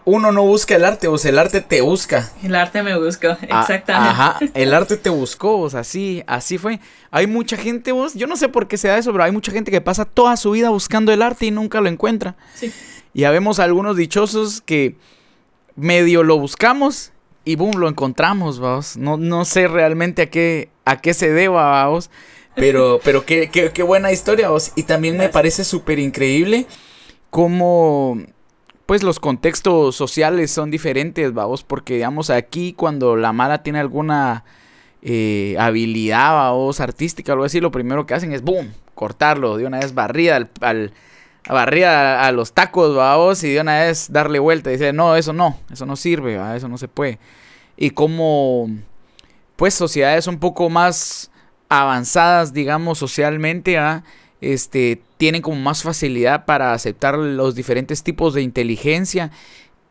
[0.07, 2.31] uno no busca el arte, o sea, el arte te busca.
[2.41, 4.11] El arte me buscó, ah, exactamente.
[4.11, 6.79] ajá, el arte te buscó, o sea, así, así fue.
[7.11, 9.51] Hay mucha gente, vos, yo no sé por qué se da eso, pero hay mucha
[9.51, 12.37] gente que pasa toda su vida buscando el arte y nunca lo encuentra.
[12.55, 12.73] Sí.
[13.15, 14.95] Y habemos algunos dichosos que
[15.75, 17.11] medio lo buscamos
[17.45, 18.97] y boom, lo encontramos, vamos.
[18.97, 22.11] No, no sé realmente a qué, a qué se deba, vamos.
[22.55, 24.71] Pero, pero qué, qué, qué buena historia, vos.
[24.77, 26.67] Y también me parece súper increíble
[27.31, 28.21] cómo
[28.87, 34.45] pues los contextos sociales son diferentes, vamos, porque digamos aquí cuando la mala tiene alguna
[35.03, 39.81] eh, habilidad, vamos, artística algo así, lo primero que hacen es, boom, cortarlo, de una
[39.81, 40.93] vez barrida al, al
[41.49, 45.33] barrida a, los tacos, vamos, y de una vez darle vuelta y dice, no, eso
[45.33, 47.19] no, eso no sirve, eso no se puede.
[47.77, 48.69] Y como,
[49.57, 51.31] pues, sociedades un poco más
[51.69, 54.03] avanzadas, digamos, socialmente, ¿va?
[54.41, 59.31] Este, tienen como más facilidad para aceptar los diferentes tipos de inteligencia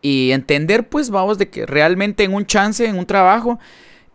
[0.01, 3.59] y entender, pues, vamos, de que realmente en un chance, en un trabajo,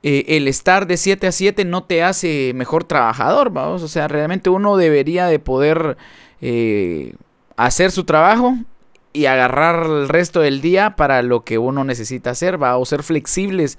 [0.03, 4.09] eh, el estar de 7 a 7 no te hace mejor trabajador, vamos, o sea,
[4.09, 5.97] realmente uno debería de poder
[6.41, 7.15] eh,
[7.57, 8.57] hacer su trabajo
[9.13, 13.03] y agarrar el resto del día para lo que uno necesita hacer, va, o ser
[13.03, 13.79] flexibles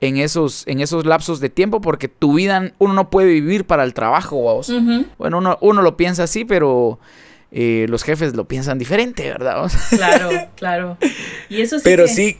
[0.00, 3.84] en esos, en esos lapsos de tiempo porque tu vida, uno no puede vivir para
[3.84, 4.72] el trabajo, vamos.
[5.18, 6.98] Bueno, uno, uno, lo piensa así, pero
[7.52, 9.70] eh, los jefes lo piensan diferente, ¿verdad?
[9.90, 10.98] Claro, claro.
[11.50, 12.38] Y eso sí Pero sí,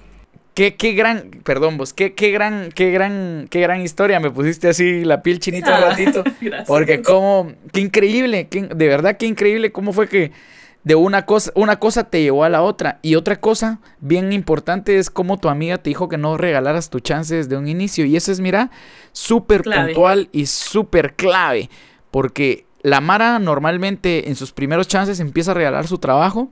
[0.55, 4.68] qué, qué gran, perdón vos, qué, qué gran, qué gran, qué gran historia, me pusiste
[4.68, 6.25] así la piel chinita un ratito.
[6.66, 10.33] porque como, qué increíble, de verdad qué increíble cómo fue que
[10.83, 12.99] de una cosa, una cosa te llevó a la otra.
[13.03, 17.01] Y otra cosa bien importante es cómo tu amiga te dijo que no regalaras tu
[17.01, 18.05] chance desde un inicio.
[18.05, 18.71] Y eso es, mira,
[19.12, 21.69] súper puntual y súper clave.
[22.11, 26.51] Porque la Mara normalmente en sus primeros chances empieza a regalar su trabajo.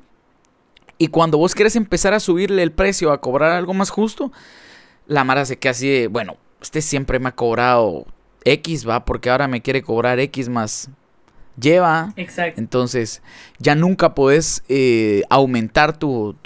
[0.99, 4.33] Y cuando vos quieres empezar a subirle el precio, a cobrar algo más justo,
[5.07, 8.05] la Mara se queda así de, bueno, usted siempre me ha cobrado
[8.45, 10.91] X, va, porque ahora me quiere cobrar X más,
[11.61, 12.12] lleva.
[12.16, 12.61] Exacto.
[12.61, 13.23] Entonces,
[13.59, 16.37] ya nunca puedes eh, aumentar tu,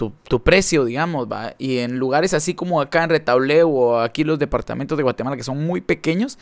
[0.44, 1.55] precio, digamos, ¿va?
[1.59, 5.42] Y en lugares así como acá en Retauleo o aquí los departamentos de Guatemala que
[5.42, 6.38] son muy pequeños,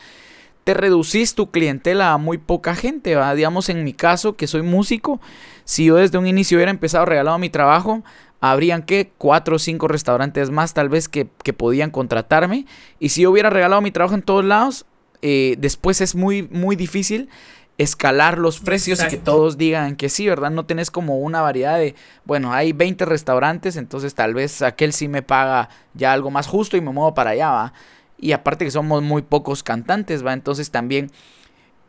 [0.64, 3.34] te reducís tu clientela a muy poca gente, ¿va?
[3.34, 5.20] Digamos, en mi caso, que soy músico,
[5.64, 8.02] si yo desde un inicio hubiera empezado regalado mi trabajo,
[8.40, 12.66] habrían que cuatro o cinco restaurantes más tal vez que, podían contratarme.
[12.98, 14.86] Y si yo hubiera regalado mi trabajo en todos lados,
[15.22, 17.28] eh, después es muy, muy difícil
[17.80, 20.50] escalar los precios y que todos digan que sí, ¿verdad?
[20.50, 21.94] No tenés como una variedad de,
[22.26, 26.76] bueno, hay 20 restaurantes, entonces tal vez aquel sí me paga ya algo más justo
[26.76, 27.72] y me muevo para allá, ¿va?
[28.18, 30.34] Y aparte que somos muy pocos cantantes, ¿va?
[30.34, 31.10] Entonces también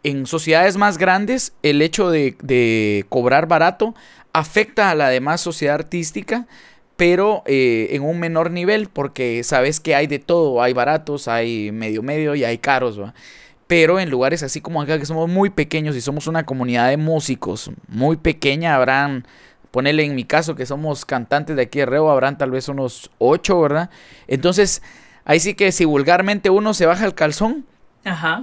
[0.04, 3.94] en sociedades más grandes el hecho de, cobrar barato
[4.32, 6.48] afecta a la demás sociedad artística,
[6.96, 11.74] pero eh, en un menor nivel, porque sabes que hay de todo, hay baratos, hay
[11.74, 13.14] medio medio y hay caros, ¿va?
[13.72, 16.98] Pero en lugares así como acá, que somos muy pequeños y somos una comunidad de
[16.98, 19.26] músicos muy pequeña, habrán,
[19.72, 23.10] ponele en mi caso que somos cantantes de aquí de Reo, habrán tal vez unos
[23.18, 23.90] ocho, ¿verdad?
[24.28, 24.82] Entonces,
[25.24, 27.66] ahí sí que si vulgarmente uno se baja el calzón,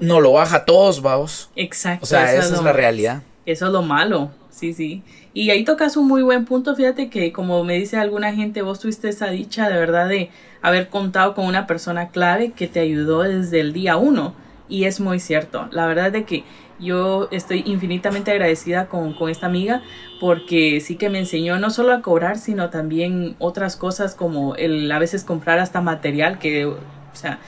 [0.01, 1.51] no lo baja todos, vamos.
[1.57, 2.05] Exacto.
[2.05, 3.21] O sea, esa es, la realidad.
[3.45, 5.03] Eso es lo malo, sí, sí.
[5.35, 8.81] Y ahí tocas un muy buen punto, fíjate que como me dice alguna gente, vos
[8.81, 10.31] tuviste esa dicha de verdad de
[10.63, 15.01] haber contado con una persona clave que te ayudó desde el día uno y es
[15.01, 15.69] muy cierto.
[15.71, 16.45] La verdad es que
[16.79, 19.83] yo estoy infinitamente agradecida con, esta amiga
[20.21, 24.91] porque sí que me enseñó no solo a cobrar, sino también otras cosas como el
[24.91, 26.79] a veces comprar hasta material que, o
[27.13, 27.39] sea,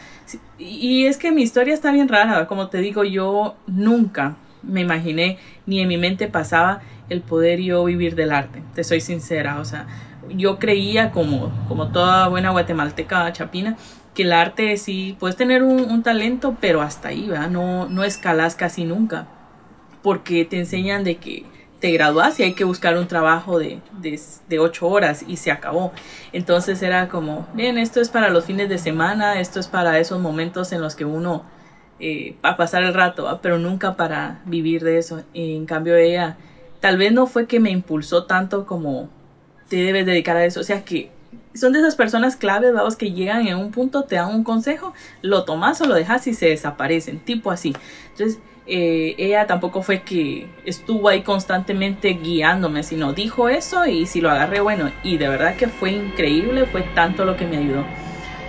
[0.58, 5.38] y es que mi historia está bien rara, como te digo, yo nunca me imaginé
[5.66, 9.64] ni en mi mente pasaba el poder yo vivir del arte, te soy sincera, o
[9.64, 9.86] sea,
[10.28, 13.76] yo creía como, como toda buena guatemalteca chapina,
[14.20, 17.48] que el arte sí, puedes tener un, talento, pero hasta ahí, ¿verdad?
[17.48, 19.26] No, no escalas casi nunca,
[20.02, 21.46] porque te enseñan de que
[21.80, 23.80] te gradúas y hay que buscar un trabajo de,
[24.48, 25.92] de, ocho horas y se acabó.
[26.34, 30.20] Entonces era como, bien, esto es para los fines de semana, esto es para esos
[30.20, 31.44] momentos en los que uno
[31.98, 35.22] eh, va a pasar el rato, pero nunca para vivir de eso.
[35.32, 36.36] en cambio ella,
[36.80, 39.08] tal vez no fue que me impulsó tanto como
[39.70, 41.10] te debes dedicar a eso, o sea que
[41.54, 44.94] son de esas personas claves, vamos, que llegan en un punto, te dan un consejo,
[45.22, 47.74] lo tomas o lo dejas y se desaparecen, tipo así.
[48.12, 54.20] Entonces, eh, ella tampoco fue que estuvo ahí constantemente guiándome, sino dijo eso y si
[54.20, 57.84] lo agarré, bueno, y de verdad que fue increíble, fue tanto lo que me ayudó.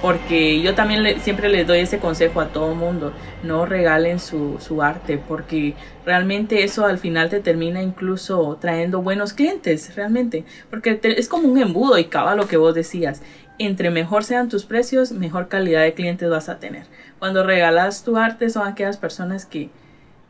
[0.02, 4.58] Porque yo también le, siempre les doy ese consejo a todo mundo, no regalen su,
[4.60, 11.00] su, arte, porque realmente eso al final te termina incluso trayendo buenos clientes, realmente, porque
[11.04, 13.22] es como un embudo y cava lo que vos decías,
[13.60, 16.86] entre mejor sean tus precios, mejor calidad de clientes vas a tener.
[17.20, 19.70] Cuando regalas tu arte son aquellas personas que,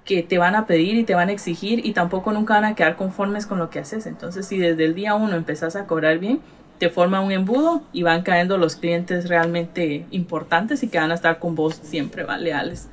[0.03, 2.75] que te van a pedir y te van a exigir y tampoco nunca van a
[2.75, 4.05] quedar conformes con lo que haces.
[4.05, 6.41] Entonces si desde el día uno empezás a cobrar bien,
[6.81, 11.13] te forma un embudo y van cayendo los clientes realmente importantes y que van a
[11.13, 12.39] estar con vos siempre, ¿va?
[12.39, 12.89] Leales.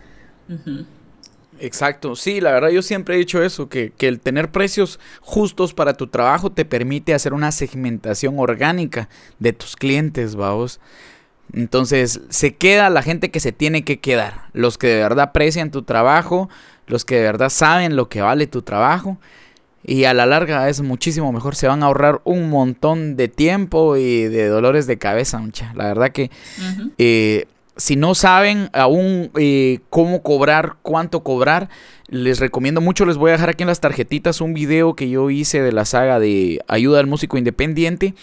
[1.59, 5.72] Exacto, sí, la verdad yo siempre he dicho eso, que, que, el tener precios justos
[5.72, 10.81] para tu trabajo te permite hacer una segmentación orgánica de tus clientes, vamos.
[11.55, 15.70] Entonces se queda la gente que se tiene que quedar, los que de verdad aprecian
[15.70, 16.51] tu trabajo,
[16.87, 19.16] los que de verdad saben lo que vale tu trabajo
[19.84, 21.54] y a la larga es muchísimo mejor.
[21.54, 25.72] Se van a ahorrar un montón de tiempo y de dolores de cabeza, mucha.
[25.74, 26.30] La verdad que
[26.98, 31.68] eh, si no saben aún eh, cómo cobrar, cuánto cobrar,
[32.08, 33.06] les recomiendo mucho.
[33.06, 35.84] Les voy a dejar aquí en las tarjetitas un video que yo hice de la
[35.84, 38.14] saga de Ayuda al Músico Independiente.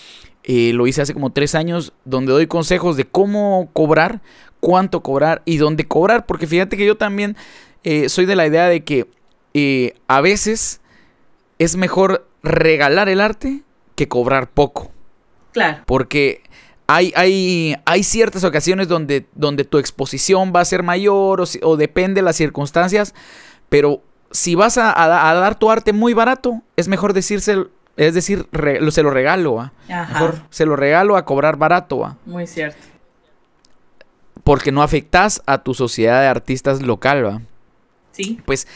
[0.44, 4.22] Eh, lo hice hace como tres años, donde doy consejos de cómo cobrar,
[4.60, 6.26] cuánto cobrar y dónde cobrar.
[6.26, 7.36] Porque fíjate que yo también
[8.08, 9.06] soy de la idea de que
[10.08, 10.82] a veces
[11.60, 13.62] es mejor regalar el arte
[13.96, 14.92] que cobrar poco.
[15.54, 15.84] Claro.
[15.86, 16.44] Porque
[16.88, 22.20] hay, hay, hay ciertas ocasiones donde, donde tu exposición va a ser mayor o, depende
[22.20, 23.14] de las circunstancias,
[23.70, 27.66] pero si vas a, dar tu arte muy barato, es mejor decirse,
[27.96, 28.48] es decir,
[28.92, 32.78] se lo regalo, Mejor se lo regalo a cobrar barato, Muy cierto.
[34.44, 37.42] Porque no afectas a tu sociedad de artistas local, ¿va?
[38.12, 38.40] Sí.
[38.46, 38.68] Pues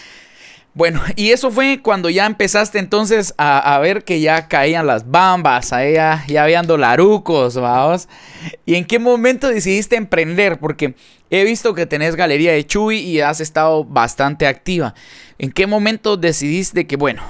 [0.80, 5.74] bueno, y eso fue cuando ya empezaste entonces a, ver que ya caían las bambas,
[5.74, 8.08] ahí ya, ya habían dolarucos, vamos.
[8.66, 10.58] ¿Y en qué momento decidiste emprender?
[10.58, 10.96] Porque
[11.30, 14.96] he visto que tenés galería de Chuy y has estado bastante activa.
[15.38, 17.24] ¿En qué momento decidiste que, bueno,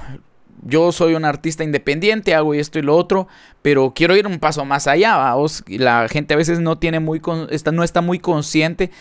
[0.62, 3.28] yo soy un artista independiente, hago esto y lo otro,
[3.64, 5.64] pero quiero ir un paso más allá, vamos?
[5.66, 8.92] La gente a veces no tiene muy, no está muy consciente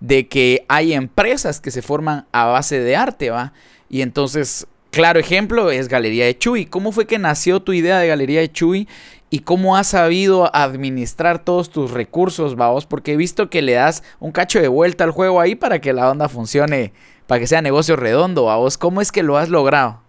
[0.00, 3.52] de que hay empresas que se forman a base de arte, ¿va?
[3.92, 6.64] Y entonces, claro ejemplo es Galería de Chuy.
[6.64, 8.88] ¿Cómo fue que nació tu idea de Galería de Chuy?
[9.28, 12.86] ¿Y cómo has sabido administrar todos tus recursos, vamos?
[12.86, 15.92] Porque he visto que le das un cacho de vuelta al juego ahí para que
[15.92, 16.94] la onda funcione,
[17.26, 18.78] para que sea negocio redondo, vamos.
[18.78, 20.01] ¿Cómo es que lo has logrado?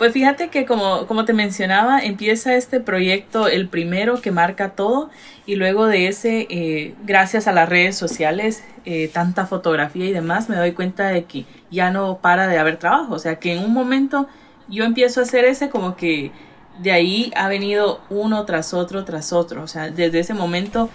[0.00, 5.10] Pues fíjate que como, como te mencionaba, empieza este proyecto, el primero que marca todo,
[5.44, 10.48] y luego de ese, eh, gracias a las redes sociales, eh, tanta fotografía y demás,
[10.48, 13.12] me doy cuenta de que ya no para de haber trabajo.
[13.12, 14.26] O sea, que en un momento
[14.68, 16.32] yo empiezo a hacer ese como que
[16.78, 19.62] de ahí ha venido uno tras otro, tras otro.
[19.62, 20.88] O sea, desde ese momento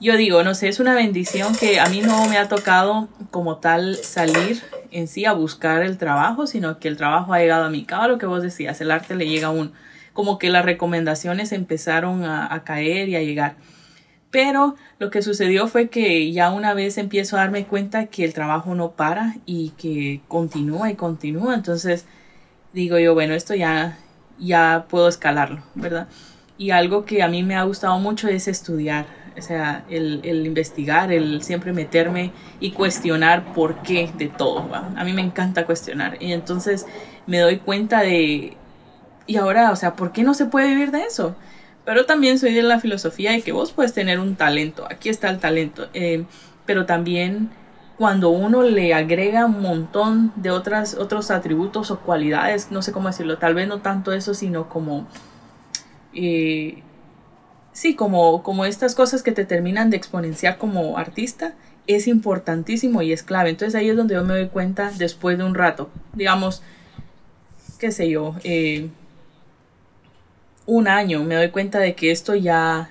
[0.00, 3.58] yo digo, no sé, es una bendición que a mí no me ha tocado como
[3.58, 7.70] tal salir en sí a buscar el trabajo, sino que el trabajo ha llegado a
[7.70, 7.84] mí.
[7.84, 9.72] Cada lo que vos decías, el arte le llega a un,
[10.12, 13.56] como que las recomendaciones empezaron a, a caer y a llegar.
[14.30, 18.34] Pero lo que sucedió fue que ya una vez empiezo a darme cuenta que el
[18.34, 21.54] trabajo no para y que continúa y continúa.
[21.54, 22.06] Entonces
[22.72, 23.98] digo yo, bueno, esto ya,
[24.38, 26.08] ya puedo escalarlo, ¿verdad?
[26.58, 30.46] Y algo que a mí me ha gustado mucho es estudiar, o sea, el, el
[30.46, 34.68] investigar, el siempre meterme y cuestionar por qué de todo.
[34.68, 34.90] ¿va?
[34.96, 36.16] A mí me encanta cuestionar.
[36.20, 36.86] Y entonces
[37.26, 38.56] me doy cuenta de,
[39.26, 41.36] y ahora, o sea, ¿por qué no se puede vivir de eso?
[41.84, 45.28] Pero también soy de la filosofía de que vos puedes tener un talento, aquí está
[45.28, 46.24] el talento, eh,
[46.64, 47.50] pero también
[47.96, 53.08] cuando uno le agrega un montón de otras, otros atributos o cualidades, no sé cómo
[53.08, 55.06] decirlo, tal vez no tanto eso, sino como,
[56.12, 56.82] eh,
[57.76, 61.52] sí, como, como estas cosas que te terminan de exponenciar como artista,
[61.86, 63.50] es importantísimo y es clave.
[63.50, 66.62] Entonces ahí es donde yo me doy cuenta después de un rato, digamos,
[67.78, 68.88] qué sé yo, eh,
[70.64, 72.88] un año me doy cuenta de que esto ya,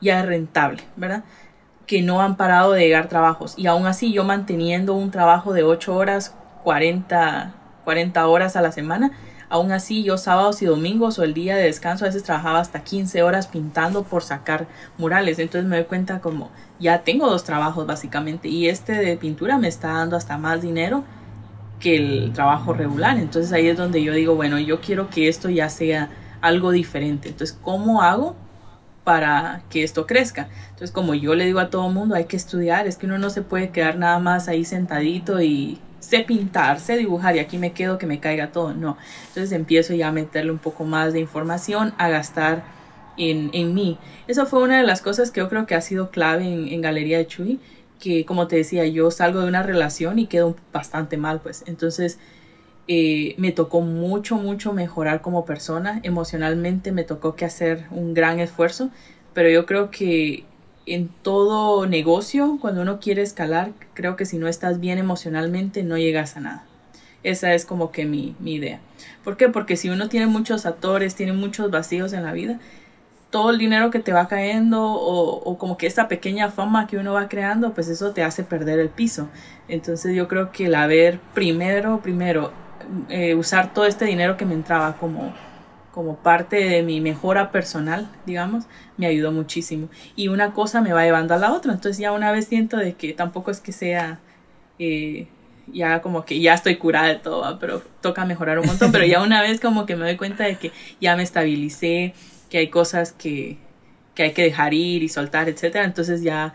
[0.00, 1.24] ya es rentable, ¿verdad?
[1.88, 3.54] Que no han parado de llegar trabajos.
[3.58, 8.70] Y aún así yo manteniendo un trabajo de 8 horas, 40, 40 horas a la
[8.70, 9.10] semana,
[9.50, 12.84] aún así yo sábados y domingos o el día de descanso a veces trabajaba hasta
[12.84, 14.66] 15 horas pintando por sacar
[14.98, 15.38] murales.
[15.38, 19.68] Entonces me doy cuenta como ya tengo dos trabajos básicamente y este de pintura me
[19.68, 21.04] está dando hasta más dinero
[21.80, 23.18] que el trabajo regular.
[23.18, 27.28] Entonces ahí es donde yo digo, bueno, yo quiero que esto ya sea algo diferente.
[27.28, 28.36] Entonces, ¿cómo hago
[29.04, 30.48] para que esto crezca?
[30.70, 33.30] Entonces, como yo le digo a todo mundo, hay que estudiar, es que uno no
[33.30, 37.72] se puede quedar nada más ahí sentadito y sé pintar, sé dibujar y aquí me
[37.72, 38.74] quedo que me caiga todo.
[38.74, 38.96] No.
[39.28, 42.64] Entonces empiezo ya a meterle un poco más de información, a gastar
[43.16, 43.98] en, en, mí.
[44.26, 46.80] Eso fue una de las cosas que yo creo que ha sido clave en, en
[46.80, 47.60] Galería de Chuy,
[48.00, 51.64] que como te decía, yo salgo de una relación y quedo bastante mal, pues.
[51.66, 52.18] Entonces,
[52.90, 56.00] eh, me tocó mucho, mucho mejorar como persona.
[56.02, 58.90] Emocionalmente me tocó que hacer un gran esfuerzo,
[59.34, 60.44] pero yo creo que
[60.94, 65.96] en todo negocio, cuando uno quiere escalar, creo que si no estás bien emocionalmente, no
[65.98, 66.64] llegas a nada.
[67.22, 68.80] Esa es como que mi, mi idea.
[69.24, 69.48] ¿Por qué?
[69.48, 72.58] Porque si uno tiene muchos actores, tiene muchos vacíos en la vida,
[73.30, 77.12] todo el dinero que te va cayendo o, como que esa pequeña fama que uno
[77.12, 79.28] va creando, pues eso te hace perder el piso.
[79.68, 82.52] Entonces yo creo que el haber primero, primero
[83.10, 85.34] eh, usar todo este dinero que me entraba como,
[85.98, 88.66] como parte de mi mejora personal, digamos,
[88.98, 89.88] me ayudó muchísimo.
[90.14, 91.72] Y una cosa me va llevando a la otra.
[91.72, 94.20] Entonces ya una vez siento de que tampoco es que sea...
[94.78, 95.26] Eh,
[95.66, 99.20] ya como que ya estoy curada de todo, pero toca mejorar un montón, pero ya
[99.24, 102.14] una vez como que me doy cuenta de que ya me estabilicé,
[102.48, 103.58] que hay cosas que,
[104.14, 106.54] que hay que dejar ir y soltar, etcétera, entonces ya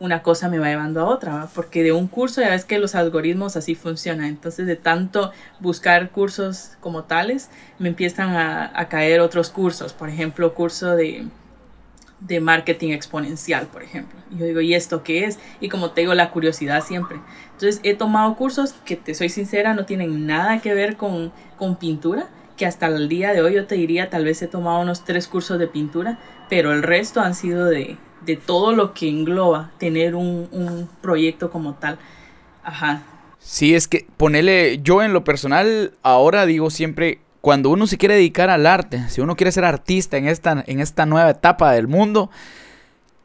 [0.00, 2.94] una cosa me va llevando a otra, porque de un curso ya ves que los
[2.94, 9.50] algoritmos así funcionan, entonces de tanto buscar cursos como tales, me empiezan a, caer otros
[9.50, 11.26] cursos, por ejemplo, curso de,
[12.20, 14.18] de marketing exponencial, por ejemplo.
[14.30, 15.38] Y yo digo, ¿y esto qué es?
[15.60, 17.18] Y como te digo, la curiosidad siempre.
[17.52, 21.76] Entonces he tomado cursos que, te soy sincera, no tienen nada que ver con, con
[21.76, 25.04] pintura, que hasta el día de hoy yo te diría, tal vez he tomado unos
[25.04, 29.70] tres cursos de pintura, pero el resto han sido de, de todo lo que engloba
[29.78, 31.98] tener un, un proyecto como tal.
[32.62, 33.02] Ajá.
[33.38, 38.16] Sí, es que ponele, yo en lo personal ahora digo siempre, cuando uno se quiere
[38.16, 41.88] dedicar al arte, si uno quiere ser artista en esta, en esta nueva etapa del
[41.88, 42.30] mundo,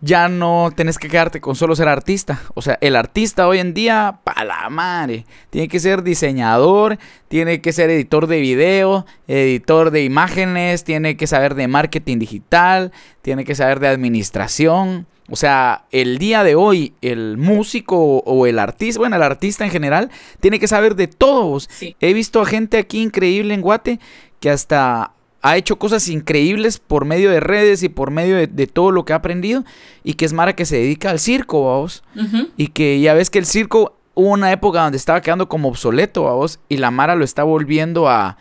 [0.04, 2.42] ya no tenés que quedarte con solo ser artista.
[2.56, 6.98] O sea, el artista hoy en día, pa' la madre, tiene que ser diseñador,
[7.30, 12.92] tiene que ser editor de video, editor de imágenes, tiene que saber de marketing digital,
[13.22, 15.08] tiene que saber de administración.
[15.30, 19.72] O sea, el día de hoy, el músico o el artista, bueno, el artista en
[19.72, 20.12] general,
[20.42, 21.70] tiene que saber de todos.
[22.02, 24.02] He visto a gente aquí increíble en Guate
[24.42, 28.92] que hasta ha hecho cosas increíbles por medio de redes y por medio de, todo
[28.92, 29.66] lo que ha aprendido
[30.02, 32.04] y que es Mara que se dedica al circo, vamos.
[32.56, 36.24] Y que ya ves que el circo hubo una época donde estaba quedando como obsoleto,
[36.24, 38.38] vamos, y la Mara lo está volviendo a,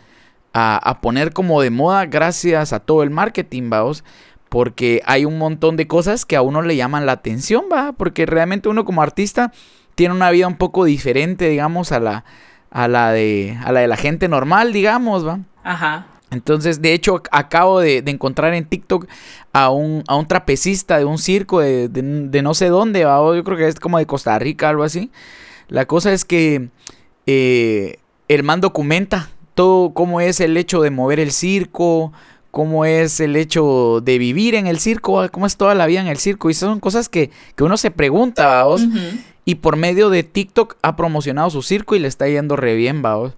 [0.53, 4.05] a, poner como de moda gracias a todo el marketing, vamos.
[4.47, 7.91] Porque hay un montón de cosas que a uno le llaman la atención, va.
[7.91, 9.51] Porque realmente uno como artista
[9.95, 12.23] tiene una vida un poco diferente, digamos, a la,
[12.71, 15.39] a la de, a la de la gente normal, digamos, va.
[15.63, 16.12] Ajá.
[16.33, 19.07] Entonces, de hecho, acabo de, encontrar en TikTok
[19.53, 23.67] a un, a un, trapecista de un circo de, no sé dónde, yo creo que
[23.67, 25.11] es como de Costa Rica, algo así.
[25.67, 26.69] La cosa es que
[27.25, 32.11] eh, el man documenta todo cómo es el hecho de mover el circo,
[32.51, 36.07] cómo es el hecho de vivir en el circo, cómo es toda la vida en
[36.07, 36.49] el circo.
[36.49, 38.83] Y son cosas que, uno se pregunta, vamos.
[39.45, 43.01] Y por medio de TikTok ha promocionado su circo y le está yendo re bien,
[43.01, 43.33] vamos.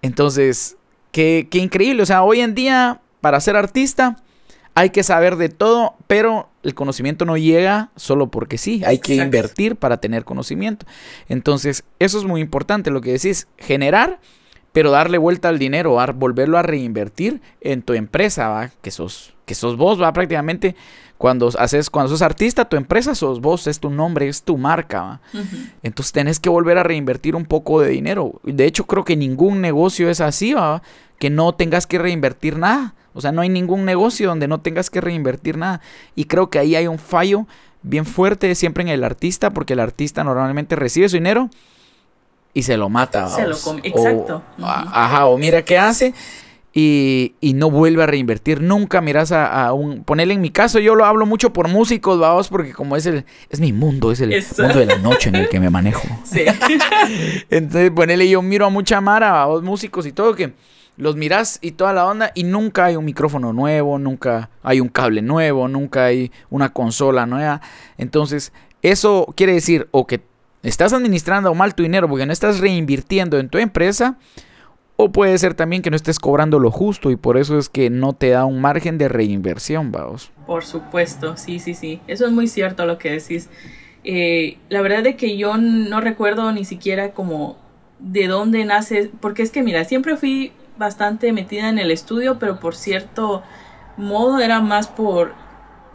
[0.00, 0.76] Entonces,
[1.12, 2.02] Qué, increíble.
[2.02, 4.16] O sea, hoy en día, para ser artista,
[4.74, 8.82] hay que saber de todo, pero el conocimiento no llega solo porque sí.
[8.84, 10.86] Hay que invertir para tener conocimiento.
[11.28, 12.90] Entonces, eso es muy importante.
[12.90, 14.20] Lo que decís, generar,
[14.72, 18.70] pero darle vuelta al dinero, volverlo a reinvertir en tu empresa, ¿va?
[18.80, 20.76] Que sos, que sos vos, va prácticamente.
[21.18, 25.02] Cuando haces, cuando sos artista, tu empresa sos vos, es tu nombre, es tu marca.
[25.02, 25.20] ¿va?
[25.82, 28.40] Entonces tenés que volver a reinvertir un poco de dinero.
[28.42, 30.82] De hecho, creo que ningún negocio es así, ¿va?
[31.20, 32.94] que no tengas que reinvertir nada.
[33.14, 35.80] O sea, no hay ningún negocio donde no tengas que reinvertir nada.
[36.16, 37.46] Y creo que ahí hay un fallo
[37.82, 41.50] bien fuerte siempre en el artista, porque el artista normalmente recibe su dinero
[42.54, 43.28] y se lo mata.
[43.28, 44.42] Se lo come, exacto.
[44.60, 46.14] Ajá, o mira qué hace
[46.74, 48.62] y, no vuelve a reinvertir.
[48.62, 50.04] Nunca miras a, un...
[50.04, 53.24] Ponerle en mi caso, yo lo hablo mucho por músicos, vamos, porque como es el...
[53.50, 56.06] Es mi mundo, es el mundo de la noche en el que me manejo.
[56.24, 56.44] Sí.
[57.50, 60.52] Entonces, ponele, yo miro a mucha mara, a los músicos y todo, que
[60.96, 64.88] los miras y toda la onda y nunca hay un micrófono nuevo, nunca hay un
[64.88, 67.60] cable nuevo, nunca hay una consola nueva.
[67.98, 70.22] Entonces, eso quiere decir o que
[70.62, 74.16] estás administrando mal tu dinero porque no estás reinvirtiendo en tu empresa
[75.10, 78.12] puede ser también que no estés cobrando lo justo y por eso es que no
[78.12, 80.30] te da un margen de reinversión, vamos.
[80.46, 82.00] Por supuesto, sí, sí, sí.
[82.06, 83.48] Eso es muy cierto lo que decís.
[84.04, 87.56] Eh, la verdad es que yo no recuerdo ni siquiera como
[87.98, 92.60] de dónde nace, porque es que mira, siempre fui bastante metida en el estudio, pero
[92.60, 93.42] por cierto
[93.96, 95.34] modo era más por,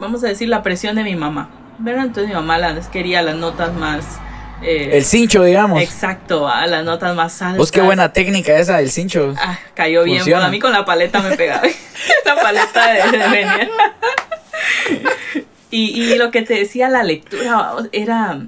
[0.00, 1.50] vamos a decir, la presión de mi mamá.
[1.78, 2.06] ¿verdad?
[2.06, 4.20] Entonces mi mamá las, quería las notas más...
[4.62, 5.80] Eh, el cincho, digamos.
[5.80, 7.56] Exacto, a las notas más altas.
[7.56, 9.34] Pues qué buena técnica esa del cincho.
[9.38, 10.22] Ah, cayó bien.
[10.34, 11.62] a mí con la paleta me pegaba.
[12.24, 13.68] la paleta de, de
[15.70, 18.40] Y, y lo que te decía la lectura era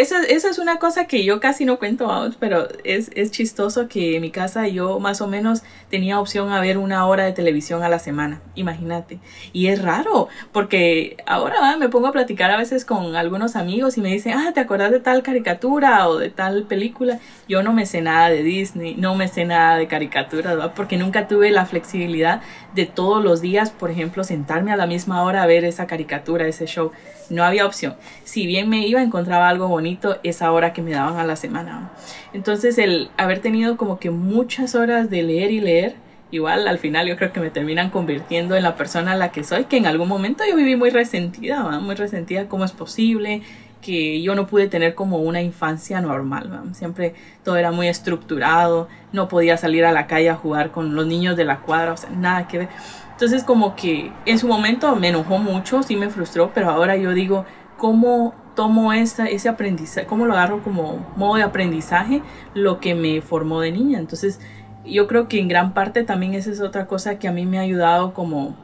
[0.00, 4.16] esa, esa, es una cosa que yo casi no cuento, pero es, es, chistoso que
[4.16, 7.82] en mi casa yo más o menos tenía opción a ver una hora de televisión
[7.82, 9.18] a la semana, imagínate.
[9.52, 14.00] Y es raro, porque ahora me pongo a platicar a veces con algunos amigos y
[14.00, 17.18] me dicen, ah, ¿te acuerdas de tal caricatura o de tal película?
[17.48, 21.26] Yo no me sé nada de Disney, no me sé nada de caricaturas, porque nunca
[21.26, 22.40] tuve la flexibilidad
[22.74, 26.46] de todos los días, por ejemplo, sentarme a la misma hora a ver esa caricatura,
[26.46, 26.92] ese show.
[27.30, 27.94] No había opción.
[28.24, 31.90] Si bien me iba, encontraba algo bonito esa hora que me daban a la semana.
[32.32, 35.96] Entonces el haber tenido como que muchas horas de leer y leer,
[36.30, 39.44] igual al final yo creo que me terminan convirtiendo en la persona a la que
[39.44, 43.42] soy, que en algún momento yo viví muy resentida, muy resentida, ¿cómo es posible?
[43.80, 46.62] Que yo no pude tener como una infancia normal.
[46.72, 47.14] Siempre
[47.44, 51.36] todo era muy estructurado, no podía salir a la calle a jugar con los niños
[51.36, 52.68] de la cuadra, o sea, nada que ver.
[53.12, 57.12] Entonces como que en su momento me enojó mucho, sí me frustró, pero ahora yo
[57.12, 57.44] digo,
[57.76, 62.22] ¿cómo tomo esa, ese aprendizaje, cómo lo agarro como modo de aprendizaje
[62.54, 64.00] lo que me formó de niña.
[64.00, 64.40] Entonces,
[64.84, 67.58] yo creo que en gran parte también esa es otra cosa que a mí me
[67.58, 68.56] ha ayudado como,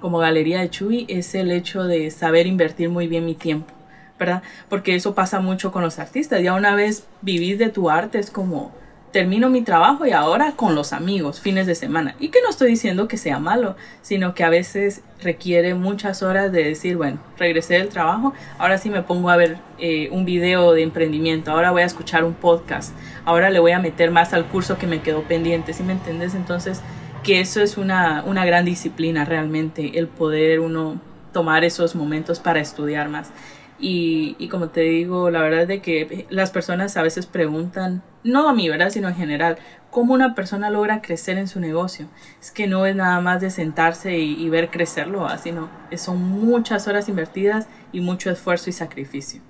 [0.00, 3.74] como galería de Chuy, es el hecho de saber invertir muy bien mi tiempo,
[4.18, 4.42] ¿verdad?
[4.68, 6.42] Porque eso pasa mucho con los artistas.
[6.42, 8.72] Ya una vez vivís de tu arte es como
[9.16, 12.14] termino mi trabajo y ahora con los amigos, fines de semana.
[12.20, 16.52] Y que no estoy diciendo que sea malo, sino que a veces requiere muchas horas
[16.52, 20.72] de decir, bueno, regresé del trabajo, ahora sí me pongo a ver eh, un video
[20.72, 22.92] de emprendimiento, ahora voy a escuchar un podcast,
[23.24, 26.34] ahora le voy a meter más al curso que me quedó pendiente, ¿sí me entiendes?
[26.34, 26.82] Entonces,
[27.22, 31.00] que eso es una, una gran disciplina realmente, el poder uno
[31.32, 33.30] tomar esos momentos para estudiar más.
[33.78, 38.02] Y, y, como te digo, la verdad es de que las personas a veces preguntan,
[38.24, 38.90] no a mí, ¿verdad?
[38.90, 39.58] Sino en general,
[39.90, 42.06] ¿cómo una persona logra crecer en su negocio?
[42.40, 47.08] Es que no es nada más de sentarse y, ver crecerlo, sino son muchas horas
[47.08, 49.40] invertidas y mucho esfuerzo y sacrificio.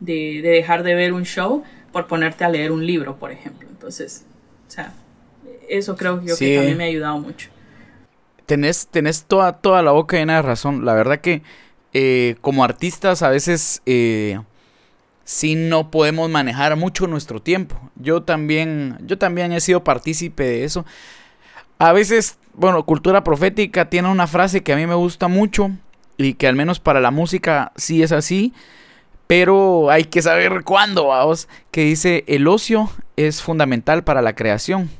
[0.00, 1.62] De, de, dejar de ver un show
[1.92, 3.68] por ponerte a leer un libro, por ejemplo.
[3.68, 4.26] Entonces,
[4.66, 4.92] o sea,
[5.68, 7.50] eso creo yo que también me ha ayudado mucho.
[8.46, 10.84] Tenés, tenés toda, toda la boca llena de razón.
[10.84, 11.42] La verdad que
[11.94, 14.40] eh, como artistas a veces eh,
[15.24, 17.80] sí no podemos manejar mucho nuestro tiempo.
[17.94, 20.84] Yo también, yo también he sido partícipe de eso.
[21.78, 25.70] A veces, bueno, Cultura Profética tiene una frase que a mí me gusta mucho
[26.16, 28.52] y que al menos para la música sí es así,
[29.26, 34.90] pero hay que saber cuándo, vamos, que dice, el ocio es fundamental para la creación.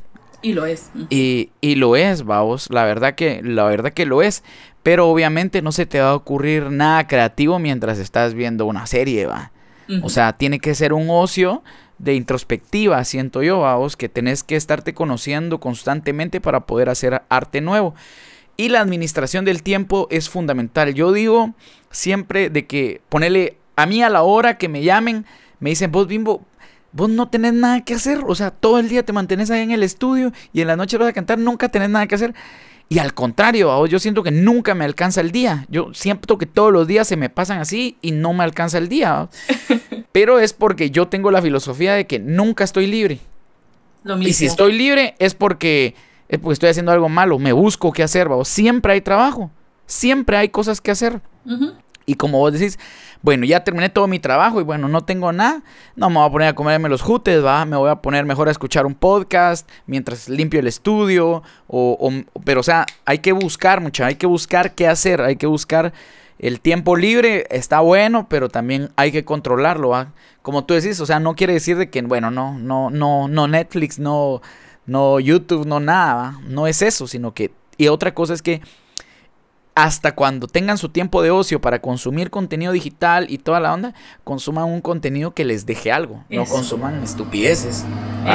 [0.42, 0.90] Y lo es.
[1.10, 4.44] Y, y lo es, vamos, la verdad que, la verdad que lo es.
[4.84, 9.26] Pero obviamente no se te va a ocurrir nada creativo mientras estás viendo una serie,
[9.26, 9.50] va.
[10.02, 11.62] O sea, tiene que ser un ocio
[11.98, 17.60] de introspectiva, siento yo, vos, que tenés que estarte conociendo constantemente para poder hacer arte
[17.60, 17.94] nuevo.
[18.56, 20.94] Y la administración del tiempo es fundamental.
[20.94, 21.54] Yo digo
[21.90, 25.26] siempre de que ponele a mí a la hora que me llamen,
[25.60, 26.42] me dicen, vos bimbo,
[26.92, 28.20] vos no tenés nada que hacer.
[28.26, 30.96] O sea, todo el día te mantenés ahí en el estudio y en la noche
[30.98, 32.34] vas a cantar, nunca tenés nada que hacer.
[32.88, 35.66] Y al contrario, yo siento que nunca me alcanza el día.
[35.68, 38.88] Yo siento que todos los días se me pasan así y no me alcanza el
[38.88, 39.28] día.
[40.12, 43.20] Pero es porque yo tengo la filosofía de que nunca estoy libre.
[44.20, 45.94] Y si estoy libre es porque,
[46.28, 47.38] es porque estoy haciendo algo malo.
[47.38, 48.28] Me busco qué hacer.
[48.44, 49.50] Siempre hay trabajo.
[49.86, 51.20] Siempre hay cosas que hacer.
[52.06, 52.78] Y como vos decís,
[53.22, 55.62] bueno, ya terminé todo mi trabajo y bueno, no tengo nada,
[55.96, 58.48] no me voy a poner a comerme los jutes, va, me voy a poner mejor
[58.48, 62.12] a escuchar un podcast mientras limpio el estudio, o,
[62.44, 65.94] pero o sea, hay que buscar mucha, hay que buscar qué hacer, hay que buscar
[66.38, 71.06] el tiempo libre, está bueno, pero también hay que controlarlo, va, como tú decís, o
[71.06, 74.42] sea, no quiere decir de que, bueno, no, no, no, no Netflix, no,
[74.84, 78.60] no YouTube, no nada, no es eso, sino que, y otra cosa es que
[79.74, 83.94] hasta cuando tengan su tiempo de ocio para consumir contenido digital y toda la onda,
[84.22, 87.84] consuman un contenido que les deje algo, no consuman estupideces.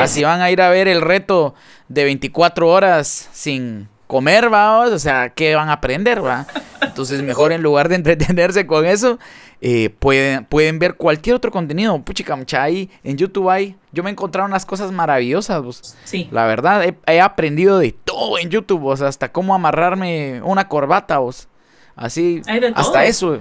[0.07, 1.55] Si van a ir a ver el reto
[1.87, 6.47] de 24 horas sin comer, va, o sea, ¿qué van a aprender, va?
[6.81, 9.19] Entonces, mejor en lugar de entretenerse con eso,
[9.61, 12.01] eh, pueden, pueden ver cualquier otro contenido.
[12.01, 13.75] Puchica, mucha, ahí en YouTube hay.
[13.91, 15.95] Yo me he encontrado unas cosas maravillosas, vos.
[16.05, 16.27] Sí.
[16.31, 19.01] La verdad, he, aprendido de todo en YouTube, vos.
[19.01, 21.47] Hasta cómo amarrarme una corbata, vos.
[21.95, 22.41] Así,
[22.75, 23.39] hasta eso.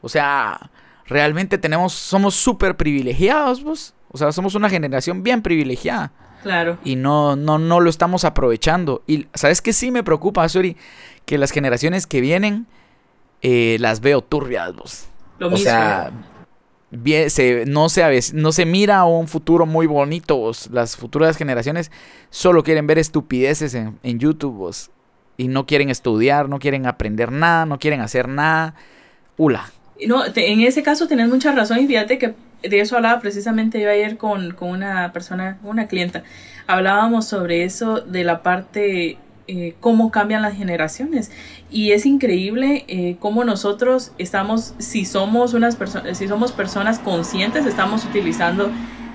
[0.00, 0.70] O sea,
[1.06, 3.94] realmente tenemos, somos súper privilegiados, vos.
[4.10, 6.12] O sea, somos una generación bien privilegiada.
[6.42, 6.78] Claro.
[6.84, 9.02] Y no, no, no lo estamos aprovechando.
[9.06, 10.76] Y, ¿sabes qué sí me preocupa, Suri?
[11.24, 12.66] Que las generaciones que vienen
[13.42, 15.08] eh, las veo turbias, vos.
[15.38, 16.10] Lo o sea,
[16.90, 20.50] no, se, no se mira un futuro muy bonito.
[20.72, 21.90] Las futuras generaciones
[22.30, 24.74] solo quieren ver estupideces en, YouTube.
[25.36, 28.74] Y no quieren estudiar, no quieren aprender nada, no quieren hacer nada.
[29.36, 29.70] Ula,
[30.06, 33.88] No, en ese caso tenés mucha razón y fíjate que de eso hablaba precisamente yo
[33.88, 36.24] ayer con, con una persona, una clienta.
[36.66, 39.16] Hablábamos sobre eso de la parte
[39.50, 41.30] eh, cómo cambian las generaciones.
[41.70, 47.64] Y es increíble eh, cómo nosotros estamos, si somos, unas personas, si somos personas conscientes,
[47.64, 48.70] estamos utilizando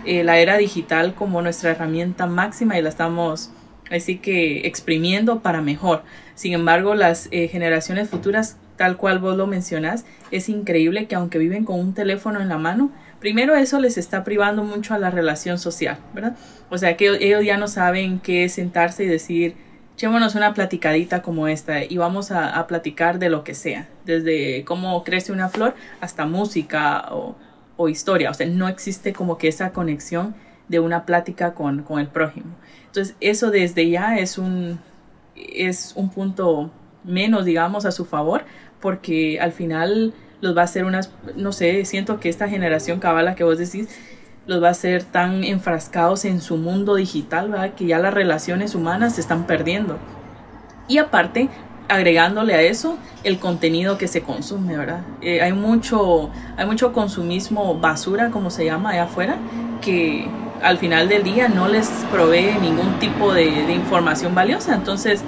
[0.05, 3.51] eh, la era digital como nuestra herramienta máxima y la estamos
[3.91, 6.01] así que exprimiendo para mejor.
[6.33, 11.63] Sin embargo, las generaciones futuras, tal cual vos lo mencionás, es increíble que aunque viven
[11.63, 15.59] con un teléfono en la mano, primero eso les está privando mucho a la relación
[15.59, 16.35] social, ¿verdad?
[16.71, 19.55] O sea que ellos ya no saben qué es sentarse y decir,
[19.95, 25.03] echémonos una platicadita como esta y vamos a, platicar de lo que sea, desde cómo
[25.03, 27.35] crece una flor hasta música o,
[27.89, 28.29] historia.
[28.29, 30.35] O sea, no existe como que esa conexión
[30.69, 32.55] de una plática con, el prójimo.
[32.85, 34.79] Entonces, eso desde ya es un,
[35.35, 36.71] es un punto
[37.03, 38.45] menos, digamos, a su favor,
[38.79, 43.35] porque al final los va a hacer unas, no sé, siento que esta generación cabala
[43.35, 43.89] que vos decís,
[44.45, 47.73] los va a hacer tan enfrascados en su mundo digital, ¿verdad?
[47.75, 49.97] Que ya las relaciones humanas se están perdiendo.
[50.87, 51.49] Y aparte,
[51.87, 55.01] agregándole a eso el contenido que se consume, ¿verdad?
[55.21, 59.37] Eh, hay, mucho, hay mucho consumismo basura, como se llama allá afuera,
[59.81, 60.27] que
[60.61, 64.75] al final del día no les provee ningún tipo de, información valiosa.
[64.75, 65.23] Entonces,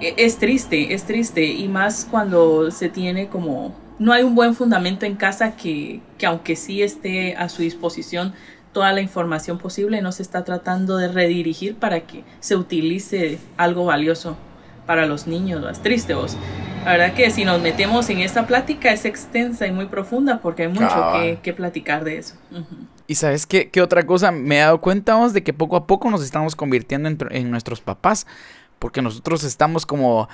[0.00, 1.44] e, es triste, es triste.
[1.44, 6.56] Y más cuando se tiene como no hay un buen fundamento en casa que, aunque
[6.56, 8.32] sí esté a su disposición
[8.72, 13.86] toda la información posible, no se está tratando de redirigir para que se utilice algo
[13.86, 14.36] valioso
[14.86, 15.64] para los niños.
[15.70, 16.36] Es triste vos.
[16.84, 20.62] La verdad que si nos metemos en esta plática es extensa y muy profunda porque
[20.62, 22.36] hay mucho que, platicar de eso.
[23.06, 25.86] Y sabes qué, qué, otra cosa, me he dado cuenta vos de que poco a
[25.86, 28.26] poco nos estamos convirtiendo en, en nuestros papás,
[28.78, 30.28] porque nosotros estamos como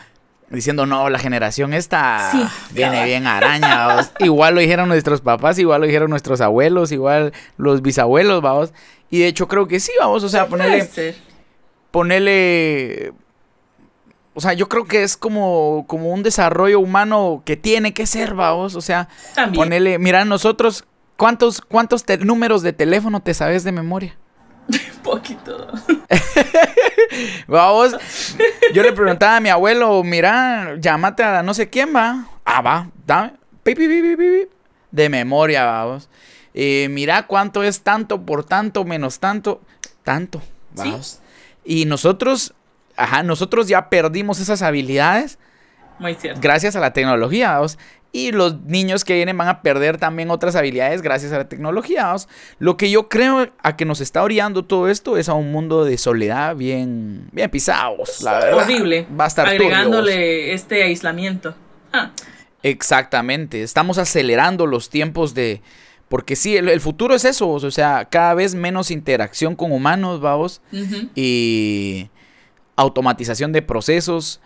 [0.55, 4.11] diciendo, no, la generación esta viene bien araña.
[4.21, 8.73] igual lo dijeron nuestros papás, igual lo dijeron nuestros abuelos, igual los bisabuelos, vamos.
[9.11, 11.15] Y de hecho creo que sí, vamos, o sea, ponerle...
[11.91, 13.13] Ponerle...
[14.37, 18.35] O sea, yo creo que es como, como un desarrollo humano que tiene que ser,
[18.35, 18.75] vamos.
[18.75, 19.09] O sea,
[19.55, 20.01] ponerle...
[20.01, 20.85] Mira, nosotros,
[21.17, 24.17] ¿cuántos, cuántos números de teléfono te sabes de memoria?
[25.03, 25.69] Poquito.
[27.47, 27.97] Vamos.
[28.73, 32.27] Yo le preguntaba a mi abuelo, mira, llámate a no sé quién va.
[32.45, 33.33] Ah, va, dame.
[34.91, 36.09] De memoria, vamos.
[36.53, 39.61] Eh, mira cuánto es tanto por tanto menos tanto.
[40.03, 40.43] Tanto.
[40.75, 41.21] Vamos.
[41.65, 42.55] Y nosotros,
[42.97, 45.39] ajá, nosotros ya perdimos esas habilidades.
[45.99, 46.41] Muy cierto.
[46.43, 47.79] Gracias a la tecnología, vamos
[48.15, 52.15] y los niños que vienen van a perder también otras habilidades gracias a la tecnología.
[52.61, 55.85] Lo que yo creo a que nos está oriando todo esto es a un mundo
[55.85, 58.55] de soledad bien, bien pisados, la verdad.
[58.55, 59.09] Horrible.
[59.19, 61.57] Va a estar agregándole este aislamiento.
[61.93, 62.13] Ah.
[62.63, 65.61] Exactamente, estamos acelerando los tiempos de...
[66.09, 70.63] Porque sí, el, futuro es eso, o sea, cada vez menos interacción con humanos, vamos,
[71.17, 72.09] y
[72.77, 74.41] automatización de procesos,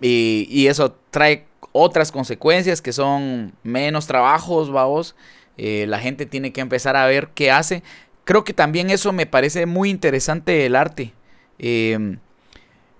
[0.00, 1.46] y, y eso trae
[1.76, 5.16] otras consecuencias que son menos trabajos, vamos.
[5.56, 7.82] Eh, la gente tiene que empezar a ver qué hace.
[8.22, 11.12] Creo que también eso me parece muy interesante el arte.
[11.58, 12.18] Em,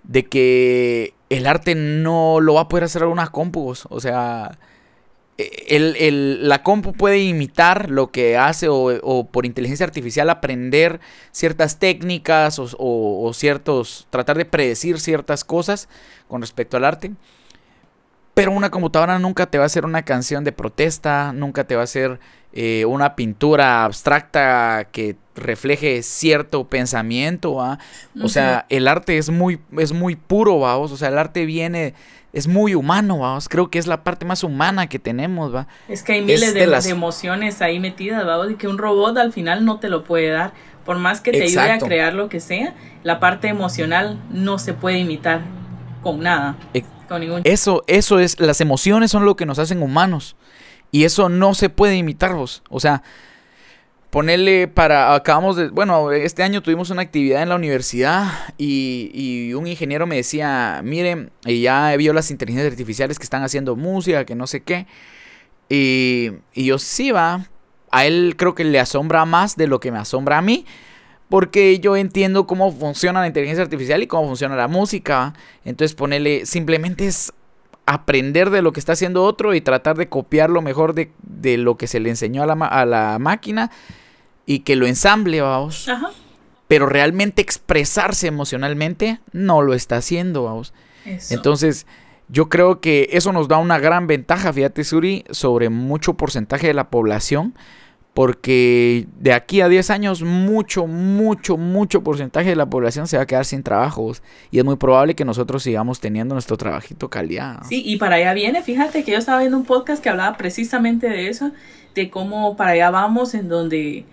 [0.02, 3.86] de que el arte no lo va a poder hacer unas compus.
[3.90, 4.58] O sea,
[5.38, 6.10] e,
[6.42, 10.98] la compu puede imitar lo que hace o, por inteligencia artificial aprender
[11.30, 15.88] ciertas técnicas o, o, ciertos, tratar de predecir ciertas cosas
[16.26, 17.12] con respecto al arte.
[18.35, 21.82] Pero una computadora nunca te va a hacer una canción de protesta, nunca te va
[21.82, 22.18] a hacer
[22.53, 27.78] eh, una pintura abstracta que refleje cierto pensamiento, ¿va?
[28.22, 30.93] O sea, el arte es muy, es muy puro, vamos.
[30.93, 31.95] O sea, el arte viene,
[32.32, 33.49] es muy humano, vamos.
[33.49, 35.66] Creo que es la parte más humana que tenemos, va.
[35.89, 36.87] Es que hay miles de, las...
[36.87, 40.53] emociones ahí metidas, vamos, y que un robot al final no te lo puede dar.
[40.85, 44.74] Por más que te ayude a crear lo que sea, la parte emocional no se
[44.74, 45.41] puede imitar
[46.03, 46.57] con nada.
[47.44, 50.36] Eso, eso es, las emociones son lo que nos hacen humanos.
[50.90, 52.62] Y eso no se puede imitar vos.
[52.70, 53.02] O sea,
[54.11, 59.66] ponerle para, acabamos de, bueno, este año tuvimos una actividad en la universidad y, un
[59.66, 64.46] ingeniero me decía, miren, ya vio las inteligencias artificiales que están haciendo música, que no
[64.46, 64.86] sé qué.
[65.68, 67.48] Y, y yo sí va,
[67.90, 70.64] a él creo que le asombra más de lo que me asombra a mí
[71.28, 75.34] porque yo entiendo cómo funciona la inteligencia artificial y cómo funciona la música.
[75.64, 77.32] Entonces ponerle, simplemente es
[77.86, 81.10] aprender de lo que está haciendo otro y tratar de copiar lo mejor de,
[81.58, 83.70] lo que se le enseñó a la, a la máquina
[84.46, 85.88] y que lo ensamble, vamos.
[85.88, 86.10] Ajá.
[86.68, 90.72] Pero realmente expresarse emocionalmente no lo está haciendo, vamos.
[91.04, 91.86] Entonces,
[92.28, 96.74] yo creo que eso nos da una gran ventaja, fíjate Suri, sobre mucho porcentaje de
[96.74, 97.54] la población,
[98.14, 103.24] porque de aquí a 10 años mucho, mucho, mucho porcentaje de la población se va
[103.24, 107.62] a quedar sin trabajos y es muy probable que nosotros sigamos teniendo nuestro trabajito calidad.
[107.68, 111.08] Sí, y para allá viene, fíjate que yo estaba viendo un podcast que hablaba precisamente
[111.08, 111.50] de eso,
[111.96, 114.04] de cómo para allá vamos en donde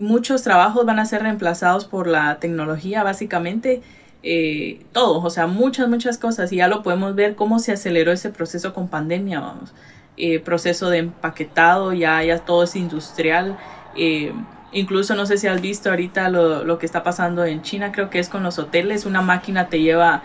[0.00, 3.80] muchos trabajos van a ser reemplazados por la tecnología, básicamente.
[4.22, 6.52] Eh, todo, o sea, muchas, muchas cosas.
[6.52, 9.72] Y ya lo podemos ver cómo se aceleró ese proceso con pandemia, vamos.
[10.16, 13.56] Eh, proceso de empaquetado, ya, ya todo es industrial.
[13.96, 14.32] Eh,
[14.72, 18.10] incluso no sé si has visto ahorita lo, lo, que está pasando en China, creo
[18.10, 20.22] que es con los hoteles, una máquina te lleva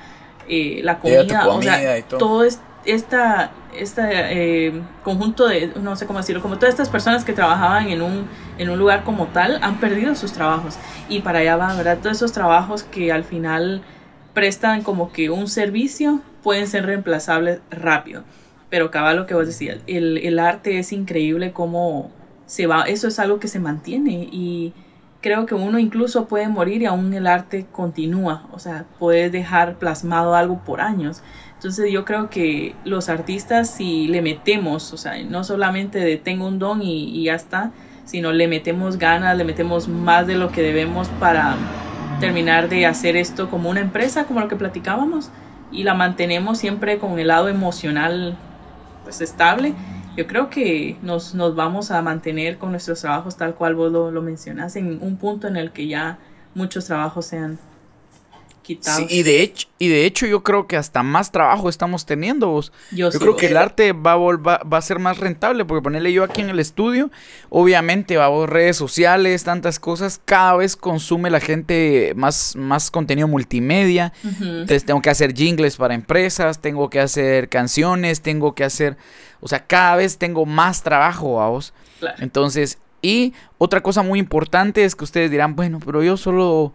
[0.48, 4.74] la comida, o sea, todo, es, esta, este
[5.04, 8.28] conjunto de, no sé cómo decirlo, como todas estas personas que trabajaban en un,
[8.58, 10.78] en un lugar como tal han perdido sus trabajos
[11.10, 11.98] y para allá van, ¿verdad?
[12.02, 13.82] Todos esos trabajos que al final
[14.34, 18.24] prestan como que un servicio pueden ser reemplazables rápido.
[18.76, 22.12] Pero cabal lo que vos decías, el, el arte es increíble cómo
[22.46, 24.74] se va, eso es algo que se mantiene y
[25.22, 29.76] creo que uno incluso puede morir y aún el arte continúa, o sea, puedes dejar
[29.76, 31.24] plasmado algo por años.
[31.54, 36.46] Entonces yo creo que los artistas si le metemos, o sea, no solamente de tengo
[36.46, 37.72] un don y, y ya está,
[38.04, 41.56] sino le metemos ganas, le metemos más de lo que debemos para
[42.20, 45.30] terminar de hacer esto como una empresa, como lo que platicábamos,
[45.72, 48.38] y la mantenemos siempre con el lado emocional
[49.06, 49.74] pues estable,
[50.18, 54.12] yo creo que nos, nos vamos a mantener con nuestros trabajos tal cual vos lo,
[54.12, 56.20] lo mencionas, en un punto en el que ya
[56.54, 57.58] muchos trabajos sean
[58.68, 62.62] y, de hecho, y de hecho yo creo que hasta más trabajo estamos teniendo
[62.92, 66.12] Yo, creo que el arte va a, va, va a ser más rentable, porque ponerle
[66.14, 67.12] yo aquí en el estudio,
[67.50, 73.28] obviamente va a redes sociales, tantas cosas, cada vez consume la gente más, más contenido
[73.28, 74.14] multimedia.
[74.24, 78.98] Entonces tengo que hacer jingles para empresas, tengo que hacer canciones, tengo que hacer,
[79.42, 81.74] o sea, cada vez tengo más trabajo, a vos.
[82.20, 86.74] Entonces, y otra cosa muy importante es que ustedes dirán, bueno, pero yo solo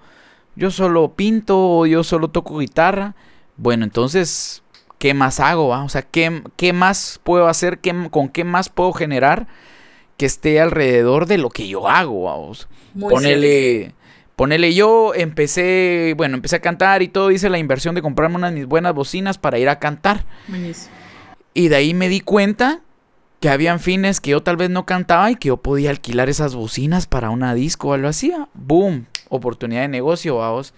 [0.56, 3.14] yo solo pinto o yo solo toco guitarra.
[3.56, 4.62] Bueno, entonces,
[4.98, 5.68] ¿qué más hago?
[5.68, 7.78] O sea, ¿qué, ¿qué, más puedo hacer?
[7.78, 9.46] ¿Qué, ¿Con qué más puedo generar
[10.16, 12.24] que esté alrededor de lo que yo hago?
[12.24, 12.68] Vamos.
[12.98, 13.94] Ponele,
[14.36, 18.52] ponele, yo empecé, bueno, empecé a cantar y todo, hice la inversión de comprarme unas
[18.52, 20.24] mis buenas bocinas para ir a cantar.
[21.54, 22.80] Y de ahí me di cuenta
[23.40, 26.54] que habían fines que yo tal vez no cantaba y que yo podía alquilar esas
[26.54, 28.32] bocinas para una disco o algo así.
[28.54, 30.74] Boom, oportunidad de negocio, vamos.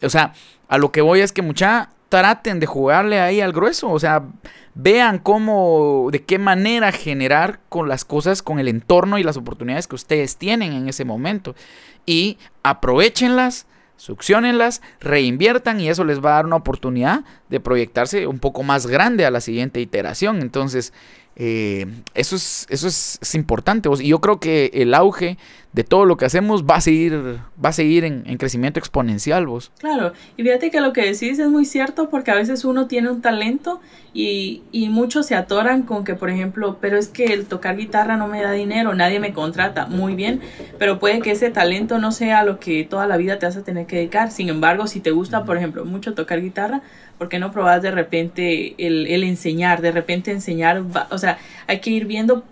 [0.00, 0.32] O sea,
[0.68, 4.22] a lo que voy es que mucha traten de jugarle ahí al grueso, o sea,
[4.74, 9.88] vean cómo, de qué manera generar con las cosas, con el entorno y las oportunidades
[9.88, 11.54] que ustedes tienen en ese momento
[12.06, 13.66] y aprovechenlas,
[13.96, 18.86] succionenlas, reinviertan y eso les va a dar una oportunidad de proyectarse un poco más
[18.86, 20.40] grande a la siguiente iteración.
[20.40, 20.92] Entonces,
[21.36, 23.88] eh, eso es, eso es, es, importante.
[24.00, 25.36] Y yo creo que el auge
[25.74, 29.72] de todo lo que hacemos va a seguir, va a seguir en, crecimiento exponencial, vos.
[29.78, 33.10] Claro, y fíjate que lo que decís es muy cierto porque a veces uno tiene
[33.10, 33.80] un talento
[34.12, 38.16] y, y muchos se atoran con que, por ejemplo, pero es que el tocar guitarra
[38.16, 40.40] no me da dinero, nadie me contrata, muy bien,
[40.78, 43.64] pero puede que ese talento no sea lo que toda la vida te vas a
[43.64, 44.30] tener que dedicar.
[44.30, 46.82] Sin embargo, si te gusta, por ejemplo, mucho tocar guitarra,
[47.18, 49.82] ¿por qué no probas de repente el, el enseñar?
[49.82, 52.44] De repente enseñar, o sea, hay que ir viendo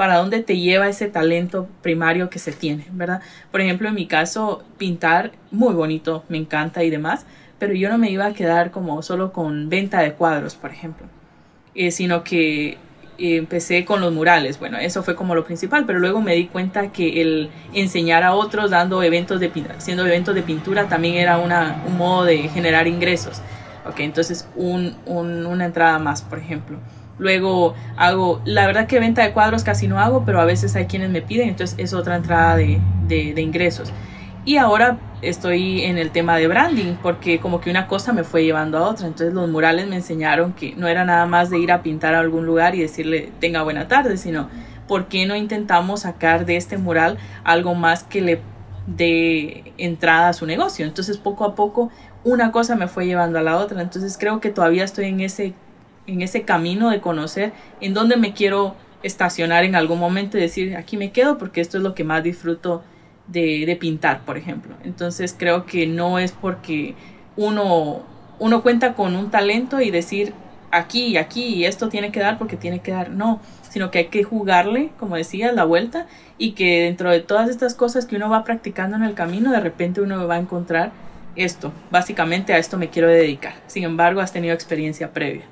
[0.00, 3.20] para dónde te lleva ese talento primario que se tiene, ¿verdad?
[3.52, 7.26] Por ejemplo, en mi caso, pintar, muy bonito, me encanta y demás,
[7.58, 11.06] pero yo no me iba a quedar como solo con venta de cuadros, por ejemplo,
[11.74, 12.78] eh, sino que
[13.18, 16.92] empecé con los murales, bueno, eso fue como lo principal, pero luego me di cuenta
[16.92, 21.84] que el enseñar a otros dando eventos de haciendo eventos de pintura también era una,
[21.86, 23.42] un modo de generar ingresos.
[23.86, 26.78] Ok, entonces un, un, una entrada más, por ejemplo.
[27.20, 30.86] Luego hago, la verdad que venta de cuadros casi no hago, pero a veces hay
[30.86, 33.92] quienes me piden, entonces es otra entrada de, de, ingresos.
[34.46, 38.42] Y ahora estoy en el tema de branding, porque como que una cosa me fue
[38.42, 39.06] llevando a otra.
[39.06, 42.20] Entonces los murales me enseñaron que no era nada más de ir a pintar a
[42.20, 44.48] algún lugar y decirle tenga buena tarde, sino
[44.88, 48.40] ¿por qué no intentamos sacar de este mural algo más que le
[48.86, 50.86] dé entrada a su negocio?
[50.86, 51.90] Entonces poco a poco
[52.24, 53.82] una cosa me fue llevando a la otra.
[53.82, 55.52] Entonces creo que todavía estoy en ese
[56.06, 60.76] en ese camino de conocer en dónde me quiero estacionar en algún momento y decir,
[60.76, 62.82] aquí me quedo porque esto es lo que más disfruto
[63.26, 64.74] de, pintar, por ejemplo.
[64.84, 66.94] Entonces creo que no es porque
[67.36, 68.02] uno,
[68.38, 70.34] uno cuenta con un talento y decir,
[70.70, 73.98] aquí y aquí y esto tiene que dar porque tiene que dar, no, sino que
[73.98, 76.06] hay que jugarle, como decía, la vuelta
[76.38, 79.60] y que dentro de todas estas cosas que uno va practicando en el camino, de
[79.60, 80.92] repente uno va a encontrar
[81.36, 83.54] esto, básicamente a esto me quiero dedicar.
[83.66, 85.44] Sin embargo, has tenido experiencia previa.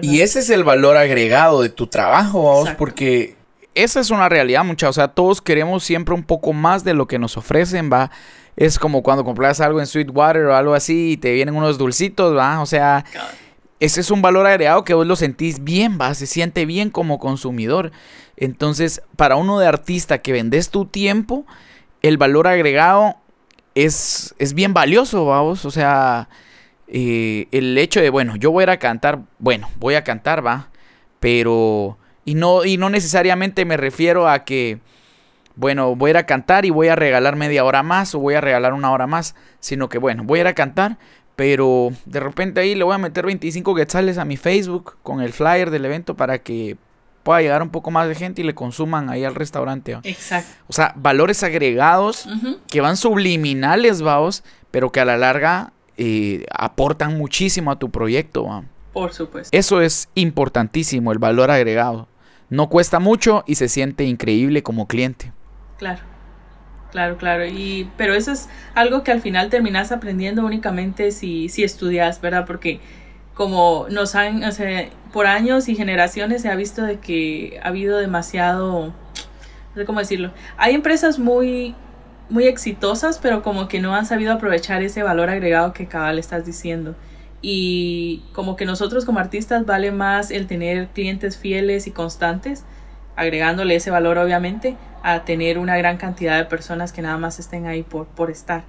[0.00, 3.36] Y ese es el valor agregado de tu trabajo, vamos, porque
[3.74, 4.88] esa es una realidad, mucha.
[4.88, 8.10] O sea, todos queremos siempre un poco más de lo que nos ofrecen, va.
[8.56, 12.36] Es como cuando compras algo en Sweetwater o algo así y te vienen unos dulcitos,
[12.36, 12.60] va.
[12.60, 13.04] O sea,
[13.80, 16.14] ese es un valor agregado que vos lo sentís bien, va.
[16.14, 17.92] Se siente bien como consumidor.
[18.36, 21.46] Entonces, para uno de artista que vendes tu tiempo,
[22.02, 23.16] el valor agregado
[23.74, 25.64] es, es bien valioso, vamos.
[25.64, 26.28] O sea,
[26.94, 30.44] eh, el hecho de, bueno, yo voy a ir a cantar, bueno, voy a cantar,
[30.46, 30.68] va.
[31.20, 34.78] Pero y no, y no necesariamente me refiero a que,
[35.56, 38.34] bueno, voy a ir a cantar y voy a regalar media hora más o voy
[38.34, 40.98] a regalar una hora más, sino que, bueno, voy a ir a cantar,
[41.34, 45.32] pero de repente ahí le voy a meter 25 quetzales a mi Facebook con el
[45.32, 46.76] flyer del evento para que
[47.22, 49.98] pueda llegar un poco más de gente y le consuman ahí al restaurante.
[50.02, 50.50] Exacto.
[50.66, 52.28] O sea, valores agregados
[52.68, 58.64] que van subliminales, vaos, pero que a la larga eh, aportan muchísimo a tu proyecto.
[58.92, 59.56] Por supuesto.
[59.56, 62.08] Eso es importantísimo, el valor agregado.
[62.50, 65.32] No cuesta mucho y se siente increíble como cliente.
[65.78, 66.00] Claro.
[66.90, 67.46] Claro, claro.
[67.46, 72.44] Y, pero eso es algo que al final terminas aprendiendo únicamente si, si estudias, ¿verdad?
[72.46, 72.80] Porque
[73.34, 77.68] como nos han, o sea, por años y generaciones se ha visto de que ha
[77.68, 80.32] habido demasiado, no sé cómo decirlo.
[80.58, 81.74] Hay empresas muy,
[82.30, 86.46] muy exitosas, pero como que no han sabido aprovechar ese valor agregado que cabal estás
[86.46, 86.94] diciendo
[87.42, 92.64] y como que nosotros como artistas vale más el tener clientes fieles y constantes,
[93.16, 97.66] agregándole ese valor obviamente, a tener una gran cantidad de personas que nada más estén
[97.66, 98.62] ahí por, por estar.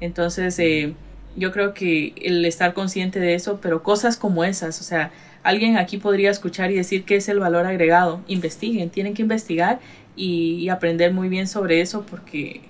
[0.00, 0.94] Entonces, eh,
[1.36, 5.10] yo creo que el estar consciente de eso, pero cosas como esas, o sea,
[5.42, 8.20] alguien aquí podría escuchar y decir qué es el valor agregado.
[8.28, 9.80] Investiguen, tienen que investigar
[10.14, 12.60] y, aprender muy bien sobre eso porque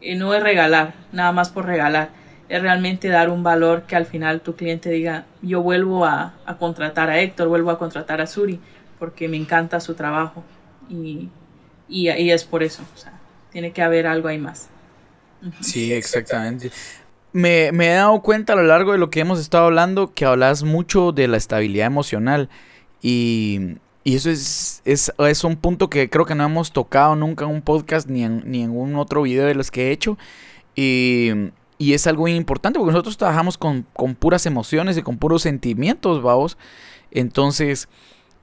[0.00, 2.10] eh, no es regalar, nada más por regalar
[2.48, 7.10] es realmente dar un valor que al final tu cliente diga, yo vuelvo a, contratar
[7.10, 8.58] a Héctor, vuelvo a contratar a Suri,
[8.98, 10.42] porque me encanta su trabajo.
[10.88, 11.28] Y,
[11.88, 13.12] y, es por eso, o sea,
[13.52, 14.68] tiene que haber algo ahí más.
[15.60, 16.70] Sí, exactamente.
[17.32, 20.24] Me, me, he dado cuenta a lo largo de lo que hemos estado hablando que
[20.24, 22.48] hablas mucho de la estabilidad emocional
[23.02, 23.76] y,
[24.08, 27.50] y eso es, es, es, un punto que creo que no hemos tocado nunca en
[27.50, 30.16] un podcast ni en, ni en un otro video de los que he hecho.
[30.74, 31.28] Y,
[31.76, 33.84] y es algo importante porque nosotros trabajamos con,
[34.18, 36.56] puras emociones y con puros sentimientos, vamos.
[37.10, 37.90] Entonces,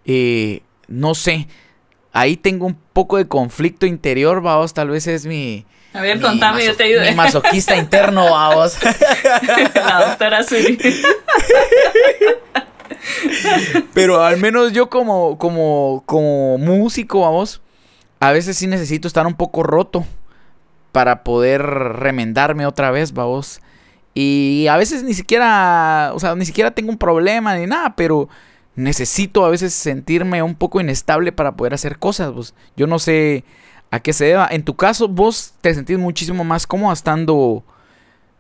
[0.06, 1.48] eh, no sé.
[2.14, 4.72] Ahí tengo un poco de conflicto interior, vamos.
[4.76, 5.66] Tal vez es mi.
[5.94, 7.02] A ver, contame, yo te ayudo.
[7.10, 8.78] Mi masoquista interno, vamos.
[9.74, 10.78] La doctora Suri.
[13.94, 17.62] Pero al menos yo como, como, como músico, vamos,
[18.20, 20.06] a veces sí necesito estar un poco roto
[20.92, 23.62] para poder remendarme otra vez, vamos.
[24.14, 28.30] Y a veces ni siquiera, o sea, ni siquiera tengo un problema ni nada, pero
[28.76, 32.32] necesito a veces sentirme un poco inestable para poder hacer cosas.
[32.32, 32.54] Pues.
[32.78, 33.44] Yo no sé
[33.92, 34.48] a qué se deba.
[34.50, 37.64] En tu caso, vos te sentís muchísimo más cómodo estando,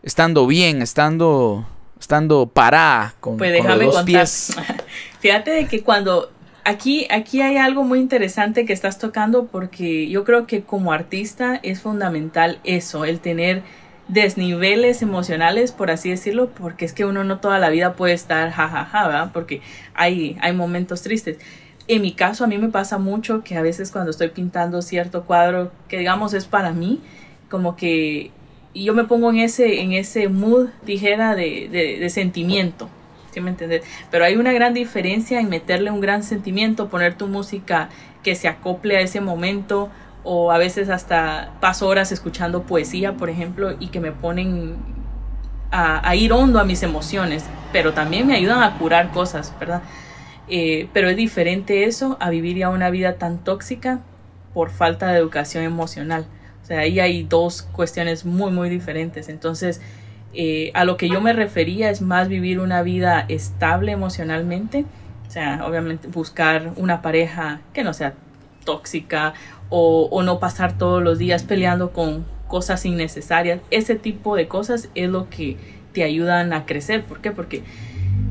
[0.01, 1.67] estando bien, estando,
[1.99, 4.55] estando parada con, pues déjame los dos pies.
[5.19, 6.31] Fíjate de que cuando
[6.63, 11.59] aquí, aquí hay algo muy interesante que estás tocando porque yo creo que como artista
[11.63, 13.63] es fundamental eso, el tener
[14.07, 18.51] desniveles emocionales, por así decirlo, porque es que uno no toda la vida puede estar
[18.51, 19.31] jajaja, ¿verdad?
[19.33, 19.61] Porque
[19.93, 21.37] hay, hay momentos tristes.
[21.87, 25.23] En mi caso, a mí me pasa mucho que a veces cuando estoy pintando cierto
[25.23, 27.01] cuadro que digamos es para mí,
[27.49, 28.31] como que
[28.83, 32.89] yo me pongo en ese, en ese mood, dijera, de, de, de sentimiento
[33.41, 33.83] me entiendes?
[34.11, 37.89] Pero hay una gran diferencia en meterle un gran sentimiento, poner tu música
[38.23, 39.89] que se acople a ese momento
[40.23, 44.75] o a veces hasta paso horas escuchando poesía, por ejemplo, y que me ponen
[45.71, 49.81] a, ir hondo a mis emociones, pero también me ayudan a curar cosas, ¿verdad?
[50.47, 53.99] Eh, pero es diferente eso a vivir ya una vida tan tóxica
[54.53, 56.25] por falta de educación emocional.
[56.65, 59.29] O sea, ahí hay dos cuestiones muy, muy diferentes.
[59.29, 59.81] Entonces,
[60.33, 64.83] eh, a lo que yo me refería es más vivir una vida estable emocionalmente,
[65.27, 68.15] o sea, obviamente buscar una pareja que no sea
[68.63, 69.35] tóxica
[69.69, 73.59] o, o no pasar todos los días peleando con cosas innecesarias.
[73.69, 75.57] Ese tipo de cosas es lo que
[75.93, 77.03] te ayudan a crecer.
[77.03, 77.29] ¿Por qué?
[77.29, 77.61] Porque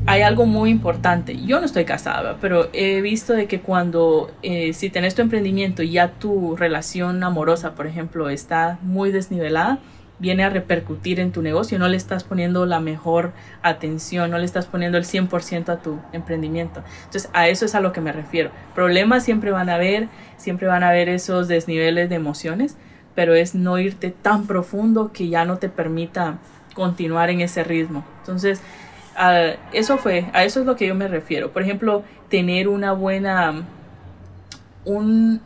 [0.07, 1.35] hay algo muy importante.
[1.45, 5.81] Yo no estoy casada, pero he visto de que cuando, eh, si tenés tu emprendimiento
[5.81, 9.79] y ya tu relación amorosa, por ejemplo, está muy desnivelada,
[10.19, 13.33] viene a repercutir en tu negocio, no le estás poniendo la mejor
[13.63, 16.83] atención, no le estás poniendo el 100% a tu emprendimiento.
[17.05, 18.51] Entonces, a eso es a lo que me refiero.
[18.73, 20.07] Problemas siempre van a haber,
[20.37, 22.77] siempre van a haber esos desniveles de emociones,
[23.13, 26.37] pero es no irte tan profundo que ya no te permita
[26.73, 28.05] continuar en ese ritmo.
[28.19, 28.61] Entonces,
[29.73, 31.51] eso fue, a eso es lo que yo me refiero.
[31.51, 33.63] Por ejemplo, tener una buena,
[34.83, 35.41] un,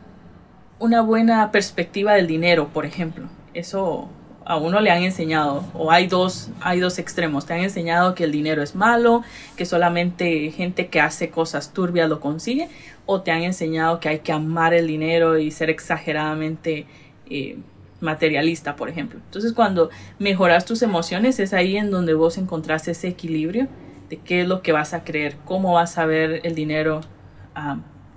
[0.79, 3.27] una buena perspectiva del dinero, por ejemplo.
[3.53, 4.09] Eso
[4.49, 8.23] a uno le han enseñado, o hay dos, hay dos extremos, te han enseñado que
[8.23, 9.23] el dinero es malo,
[9.55, 12.67] que solamente gente que hace cosas turbias lo consigue,
[13.05, 16.87] o te han enseñado que hay que amar el dinero y ser exageradamente
[17.29, 17.59] eh,
[18.01, 19.19] materialista, por ejemplo.
[19.23, 23.67] Entonces cuando mejoras tus emociones es ahí en donde vos encontrás ese equilibrio
[24.09, 27.01] de qué es lo que vas a creer, cómo vas a ver el dinero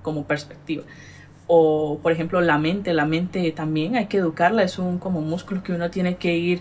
[0.03, 0.85] como perspectiva.
[1.47, 5.63] O, por ejemplo, la mente, la mente también hay que educarla, es un como músculo
[5.63, 6.61] que uno tiene que ir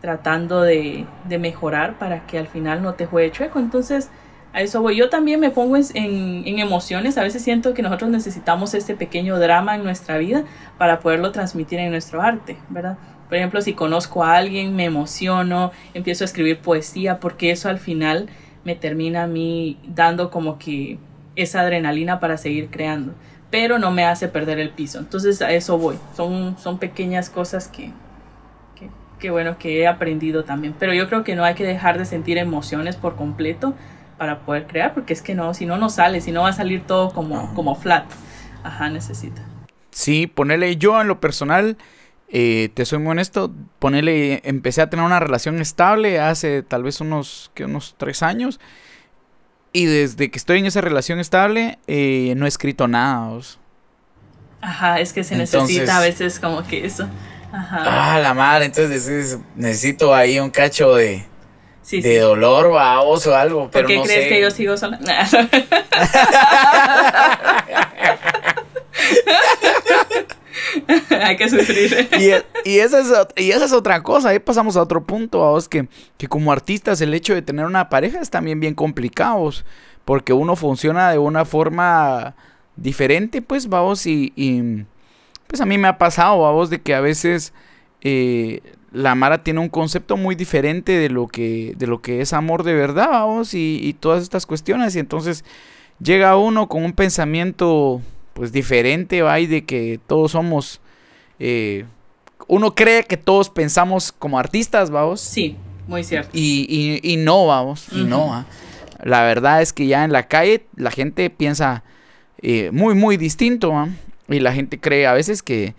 [0.00, 3.58] tratando de, de mejorar para que al final no te juegue chueco.
[3.58, 4.10] Entonces,
[4.54, 4.96] a eso voy.
[4.96, 7.18] Yo también me pongo en, en, emociones.
[7.18, 10.44] A veces siento que nosotros necesitamos este pequeño drama en nuestra vida
[10.78, 12.96] para poderlo transmitir en nuestro arte, ¿verdad?
[13.28, 17.80] Por ejemplo, si conozco a alguien, me emociono, empiezo a escribir poesía, porque eso al
[17.80, 18.28] final
[18.62, 20.98] me termina a mí dando como que
[21.34, 23.12] esa adrenalina para seguir creando,
[23.50, 25.00] pero no me hace perder el piso.
[25.00, 25.96] Entonces a eso voy.
[26.14, 27.90] Son, son pequeñas cosas que,
[28.76, 28.88] que,
[29.18, 30.76] que bueno, que he aprendido también.
[30.78, 33.74] Pero yo creo que no hay que dejar de sentir emociones por completo
[34.18, 36.52] para poder crear, porque es que no, si no, no sale, si no va a
[36.52, 38.04] salir todo como, como flat.
[38.62, 39.42] Ajá, necesita.
[39.90, 41.76] Sí, ponerle yo en lo personal,
[42.28, 47.00] eh, te soy muy honesto, ponerle, empecé a tener una relación estable hace tal vez
[47.00, 48.60] unos, que unos tres años.
[49.72, 53.38] Y desde que estoy en esa relación estable, eh, no he escrito nada.
[54.60, 57.08] Ajá, es que se necesita a veces como que eso.
[57.52, 58.14] Ajá.
[58.14, 61.24] Ah, la madre, entonces necesito ahí un cacho de,
[61.90, 63.70] de dolor, vaos o algo.
[63.70, 64.98] ¿Por qué crees que yo sigo sola?
[71.22, 72.08] Hay que sufrir.
[72.18, 72.30] Y,
[72.68, 74.30] y, esa es, y esa es otra cosa.
[74.30, 77.88] Ahí pasamos a otro punto, vamos, que, que como artistas el hecho de tener una
[77.88, 79.50] pareja es también bien complicado.
[80.04, 82.34] Porque uno funciona de una forma
[82.76, 84.84] diferente, pues, vamos, y, y
[85.46, 87.52] pues a mí me ha pasado, vamos, de que a veces
[88.02, 88.60] eh,
[88.94, 92.62] la Mara tiene un concepto muy diferente de lo que, de lo que es amor
[92.62, 94.94] de verdad, vamos, y, todas estas cuestiones.
[94.94, 95.44] Y entonces
[96.00, 98.00] llega uno con un pensamiento
[98.34, 100.80] pues diferente, va, y de que todos somos,
[101.40, 101.84] eh,
[102.46, 105.20] uno cree que todos pensamos como artistas, vamos.
[105.20, 105.56] Sí,
[105.88, 106.30] muy cierto.
[106.32, 108.46] Y, y, no, vamos, y no.
[109.02, 111.82] La verdad es que ya en la calle la gente piensa
[112.42, 113.88] eh, muy, muy distinto,
[114.28, 115.74] y la gente cree a veces que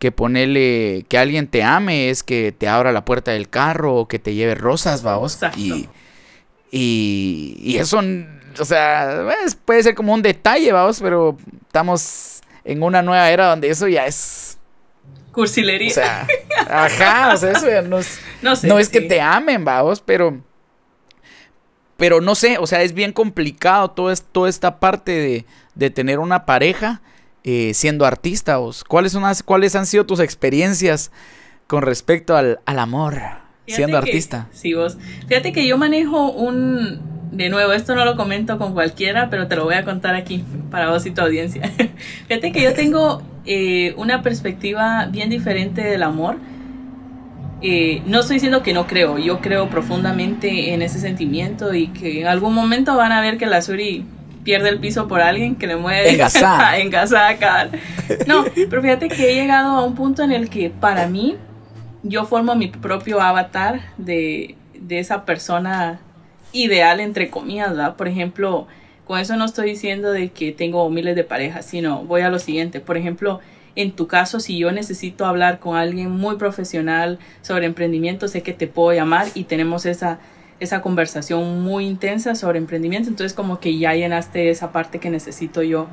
[0.00, 4.08] que ponerle que alguien te ame es que te abra la puerta del carro o
[4.08, 5.38] que te lleve rosas, vamos.
[5.58, 5.88] Y,
[6.72, 8.00] y, eso,
[8.58, 9.28] o sea,
[9.66, 11.36] puede ser como un detalle, vamos, pero
[11.66, 14.56] estamos en una nueva era donde eso ya es...
[15.32, 15.90] Cursilería.
[15.90, 16.26] O sea,
[16.66, 18.18] ajá, o sea, eso ya no es,
[18.62, 20.40] no, es que te amen, vamos, pero...
[21.98, 25.44] Pero no sé, o sea, es bien complicado todo toda esta parte de,
[25.74, 27.02] de tener una pareja
[27.44, 28.58] eh, siendo artista?
[28.88, 31.10] ¿Cuáles, son, ¿Cuáles han sido tus experiencias
[31.66, 33.20] con respecto al, amor
[33.66, 34.48] siendo artista?
[34.52, 34.98] Sí, vos.
[35.28, 37.20] Fíjate que yo manejo un...
[37.30, 40.44] De nuevo, esto no lo comento con cualquiera, pero te lo voy a contar aquí
[40.68, 41.62] para vos y tu audiencia.
[42.26, 46.38] Fíjate que yo tengo eh, una perspectiva bien diferente del amor.
[47.62, 52.22] Eh, no estoy diciendo que no creo, yo creo profundamente en ese sentimiento y que
[52.22, 54.06] en algún momento van a ver que la Suri
[54.44, 56.78] pierde el piso por alguien que le mueve engasada.
[58.26, 61.36] No, pero fíjate que he llegado a un punto en el que para mí
[62.02, 66.00] yo formo mi propio avatar de, de esa persona
[66.52, 67.96] ideal, entre comillas, ¿verdad?
[67.96, 68.66] Por ejemplo,
[69.04, 72.38] con eso no estoy diciendo de que tengo miles de parejas, sino voy a lo
[72.38, 72.80] siguiente.
[72.80, 73.40] Por ejemplo,
[73.76, 78.52] en tu caso, si yo necesito hablar con alguien muy profesional sobre emprendimiento, sé que
[78.52, 80.18] te puedo llamar y tenemos esa
[80.60, 85.62] esa conversación muy intensa sobre emprendimiento, entonces como que ya llenaste esa parte que necesito
[85.62, 85.88] yo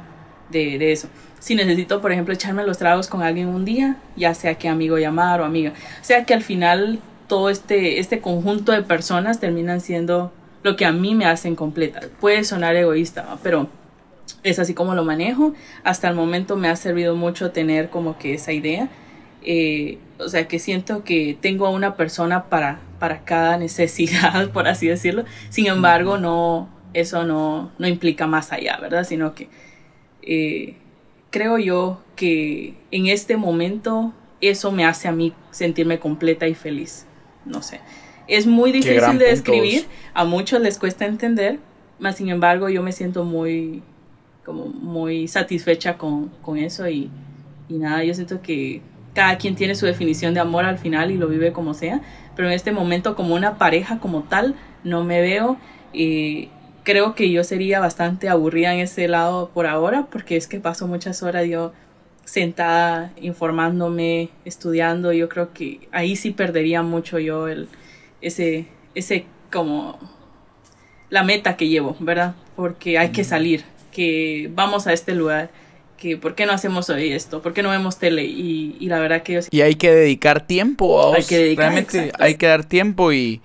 [0.52, 1.10] de, de, eso.
[1.40, 4.98] Si necesito, por ejemplo, echarme los tragos con alguien un día, ya sea que amigo
[4.98, 9.82] llamar o amiga, o sea que al final todo este, este conjunto de personas terminan
[9.82, 10.32] siendo
[10.64, 12.02] lo que a mí me hacen completa.
[12.20, 13.70] Puede sonar egoísta, pero
[14.44, 15.54] es así como lo manejo.
[15.84, 18.90] Hasta el momento me ha servido mucho tener como que esa idea.
[19.44, 24.68] Eh, o sea que siento que tengo a una persona para para cada necesidad, por
[24.68, 25.26] así decirlo.
[25.50, 29.04] Sin embargo, no, eso no, no implica más allá, ¿verdad?
[29.04, 29.50] Sino que
[30.22, 30.76] eh,
[31.30, 37.06] creo yo que en este momento eso me hace a mí sentirme completa y feliz.
[37.46, 37.80] No sé.
[38.28, 41.60] Es muy difícil de describir, a muchos les cuesta entender,
[41.98, 43.82] mas sin embargo yo me siento muy,
[44.44, 47.10] como muy satisfecha con, con eso y,
[47.70, 48.82] y nada, yo siento que
[49.14, 52.02] cada quien tiene su definición de amor al final y lo vive como sea,
[52.38, 55.58] pero en este momento como una pareja como tal, no me veo.
[55.92, 56.50] y
[56.84, 60.88] creo que yo sería bastante aburrida en ese lado por ahora, porque es que paso
[60.88, 61.74] muchas horas yo
[62.24, 67.68] sentada informándome, estudiando, yo creo que ahí sí perdería mucho yo el,
[68.22, 70.00] ese, ese como
[71.10, 72.36] la meta que llevo, ¿verdad?
[72.56, 75.50] Porque hay que salir, que vamos a este lugar,
[75.98, 79.00] que por qué no hacemos hoy esto, por qué no vemos tele y, y la
[79.00, 82.24] verdad que yo Y hay que dedicar tiempo, Hay que dedicar, realmente exacto.
[82.24, 83.42] hay que dar tiempo y,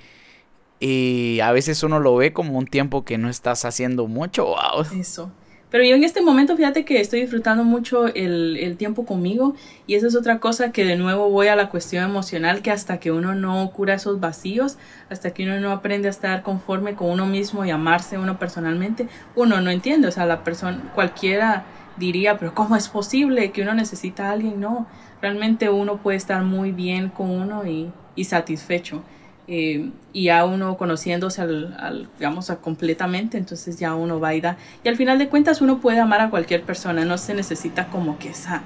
[0.80, 4.84] y a veces uno lo ve como un tiempo que no estás haciendo mucho, wow.
[4.98, 5.32] Eso.
[5.70, 9.54] Pero yo en este momento, fíjate que estoy disfrutando mucho el, el tiempo conmigo
[9.86, 13.00] y eso es otra cosa que de nuevo voy a la cuestión emocional, que hasta
[13.00, 14.76] que uno no cura esos vacíos,
[15.08, 19.08] hasta que uno no aprende a estar conforme con uno mismo y amarse uno personalmente,
[19.34, 21.64] uno no entiende, o sea, la persona, cualquiera
[21.96, 24.60] diría, pero ¿cómo es posible que uno necesita a alguien?
[24.60, 24.86] No,
[25.20, 29.02] realmente uno puede estar muy bien con uno y, y satisfecho.
[29.48, 34.40] Eh, y ya uno conociéndose al, al, digamos, a completamente, entonces ya uno va y
[34.40, 34.56] da.
[34.84, 38.18] Y al final de cuentas uno puede amar a cualquier persona, no se necesita como
[38.18, 38.62] que esa...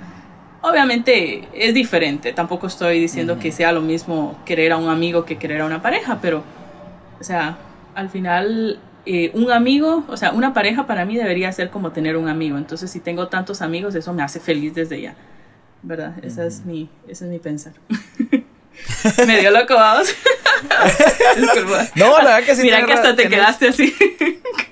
[0.62, 3.40] Obviamente es diferente, tampoco estoy diciendo uh -huh.
[3.40, 6.42] que sea lo mismo querer a un amigo que querer a una pareja, pero,
[7.20, 7.56] o sea,
[7.94, 12.16] al final eh, un amigo, o sea, una pareja para mí debería ser como tener
[12.16, 15.14] un amigo, entonces si tengo tantos amigos, eso me hace feliz desde ya,
[15.82, 16.14] ¿verdad?
[16.22, 17.72] Esa es mi, ese es mi pensar.
[19.26, 20.08] Me dio loco, vamos.
[21.36, 21.88] Disculpa.
[21.94, 22.62] No, la verdad que sí.
[22.62, 23.94] Mira que hasta te tenés, quedaste así.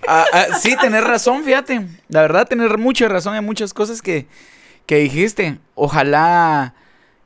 [0.06, 1.86] Ah, ah, sí, tener razón, fíjate.
[2.08, 4.26] La verdad, tener mucha razón en muchas cosas que,
[4.84, 5.58] que dijiste.
[5.74, 6.74] Ojalá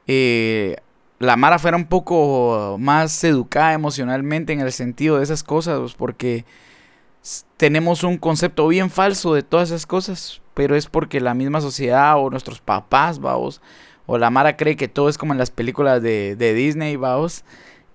[0.07, 0.77] eh,
[1.19, 5.95] la Mara fuera un poco más educada emocionalmente en el sentido de esas cosas, pues,
[5.95, 6.45] porque
[7.57, 12.19] tenemos un concepto bien falso de todas esas cosas, pero es porque la misma sociedad
[12.19, 13.61] o nuestros papás, vamos,
[14.07, 17.45] o la Mara cree que todo es como en las películas de, de Disney, vamos.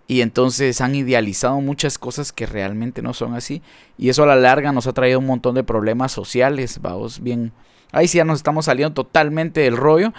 [0.05, 3.61] Y entonces han idealizado muchas cosas que realmente no son así.
[3.97, 7.53] Y eso a la larga nos ha traído un montón de problemas sociales, vamos, bien.
[7.91, 10.13] Ahí sí ya nos estamos saliendo totalmente del rollo.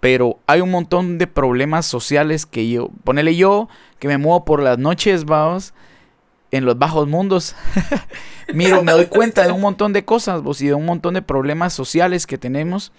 [0.00, 4.62] Pero hay un montón de problemas sociales que yo, ponele yo, que me muevo por
[4.62, 5.74] las noches, vamos,
[6.50, 7.54] en los bajos mundos.
[8.54, 11.22] Miro, me doy cuenta de un montón de cosas, vos, y de un montón de
[11.22, 12.92] problemas sociales que tenemos.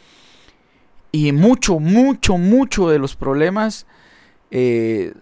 [1.11, 3.87] Y mucho, mucho, mucho de los problemas
[4.51, 5.13] eh,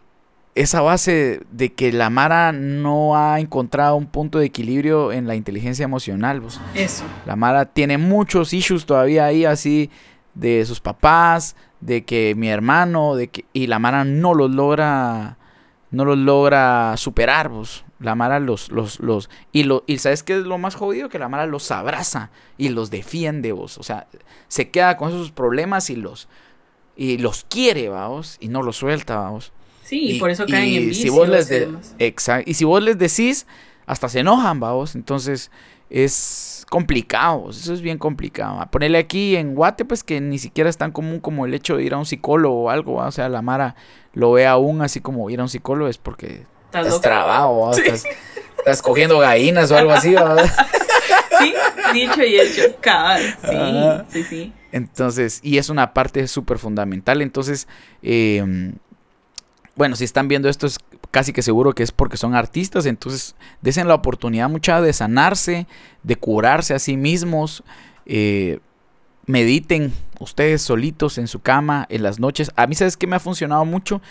[0.55, 5.28] es a base de que la Mara no ha encontrado un punto de equilibrio en
[5.28, 6.41] la inteligencia emocional.
[6.41, 6.59] Pues.
[6.73, 7.03] Eso.
[7.25, 9.89] La Mara tiene muchos issues todavía ahí así
[10.34, 15.38] de sus papás, de que mi hermano, de que y la Mara no los logra
[15.91, 17.86] no los logra superar, pues.
[18.00, 21.20] La Mara los, los, los, y lo, y sabes qué es lo más jodido, que
[21.20, 23.78] la Mara los abraza y los defiende, vos.
[23.78, 24.08] O sea,
[24.48, 26.28] se queda con esos problemas y los,
[26.95, 29.52] y los quiere, vamos, y no los suelta, vamos.
[29.84, 31.70] Sí, y, y por eso caen y en si vos les de,
[32.00, 33.48] exacto, y si vos les decís,
[33.86, 34.95] hasta se enojan, vamos.
[34.95, 35.50] Entonces,
[35.89, 38.60] es complicado, eso es bien complicado.
[38.60, 41.78] A ponerle aquí en Guate, pues que ni siquiera es tan común como el hecho
[41.78, 43.08] de ir a un psicólogo o algo, ¿va?
[43.08, 43.76] o sea, la Mara
[44.14, 47.82] lo ve aún así como ir a un psicólogo es porque estás, estás trabado, sí.
[47.82, 48.03] estás,
[48.57, 50.49] estás, cogiendo gallinas o algo así, ¿verdad?
[51.39, 51.53] sí,
[51.93, 54.05] dicho y hecho, cabal, sí, ah.
[54.09, 54.53] sí, sí.
[54.72, 57.68] Entonces, y es una parte súper fundamental, entonces,
[58.01, 58.74] eh,
[59.76, 60.78] bueno, si están viendo esto es
[61.11, 65.68] casi que seguro que es porque son artistas, entonces desen la oportunidad mucha de sanarse,
[66.03, 67.63] de curarse a sí mismos,
[68.05, 68.59] eh,
[69.26, 72.51] mediten ustedes solitos en su cama en las noches.
[72.55, 74.01] A mí sabes que me ha funcionado mucho.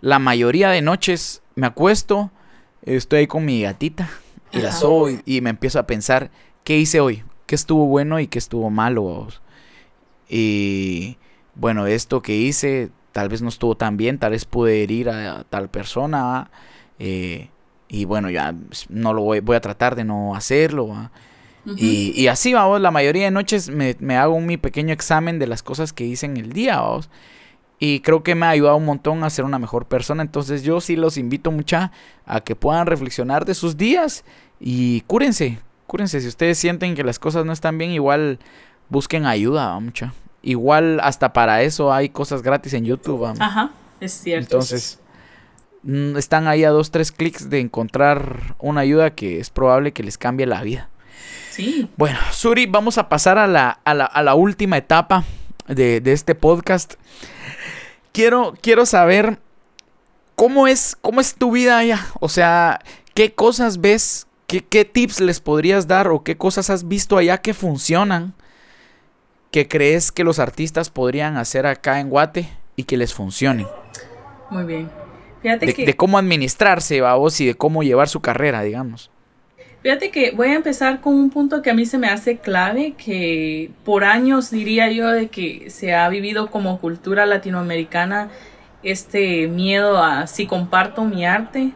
[0.00, 2.30] La mayoría de noches me acuesto,
[2.82, 4.08] estoy ahí con mi gatita
[4.52, 6.30] y la sobo y, y, me empiezo a pensar
[6.62, 9.28] qué hice hoy, qué estuvo bueno y qué estuvo malo.
[10.28, 11.16] Y
[11.54, 15.44] bueno, esto que hice tal vez no estuvo tan bien, tal vez pude herir a,
[15.44, 16.50] tal persona.
[16.98, 17.48] Eh,
[17.88, 18.54] y bueno, ya
[18.88, 20.84] no lo voy, voy a tratar de no hacerlo.
[20.84, 20.96] Uh
[21.66, 21.74] -huh.
[21.76, 25.46] y, y, así, vamos, la mayoría de noches me, me, hago mi pequeño examen de
[25.46, 27.08] las cosas que hice en el día, vamos.
[27.78, 30.22] Y creo que me ha ayudado un montón a ser una mejor persona.
[30.22, 31.92] Entonces yo sí los invito mucha
[32.24, 34.24] a que puedan reflexionar de sus días
[34.60, 36.20] y cúrense, cúrense.
[36.20, 38.38] Si ustedes sienten que las cosas no están bien, igual
[38.88, 40.14] busquen ayuda, mucha.
[40.42, 43.24] Igual hasta para eso hay cosas gratis en YouTube.
[43.38, 43.70] Ajá,
[44.00, 44.56] es cierto.
[44.56, 45.00] Entonces,
[45.82, 50.02] mm, están ahí a dos, tres clics de encontrar una ayuda que es probable que
[50.02, 50.90] les cambie la vida.
[51.50, 51.88] Sí.
[51.96, 55.24] Bueno, Suri, vamos a pasar a la, a la, a la última etapa
[55.66, 56.94] de, de, este podcast.
[58.14, 59.40] Quiero, quiero saber
[60.36, 62.06] cómo es, cómo es tu vida allá.
[62.20, 62.78] O sea,
[63.12, 67.38] qué cosas ves, qué, qué tips les podrías dar o qué cosas has visto allá
[67.38, 68.34] que funcionan
[69.50, 73.66] que crees que los artistas podrían hacer acá en Guate y que les funcione.
[74.48, 74.90] Muy bien.
[75.42, 75.84] Fíjate de, que...
[75.84, 79.10] de cómo administrarse, vos, y de cómo llevar su carrera, digamos.
[79.84, 82.94] Fíjate que voy a empezar con un punto que a mí se me hace clave,
[82.96, 88.30] que por años diría yo de que se ha vivido como cultura latinoamericana
[88.82, 91.72] este miedo a si comparto mi arte,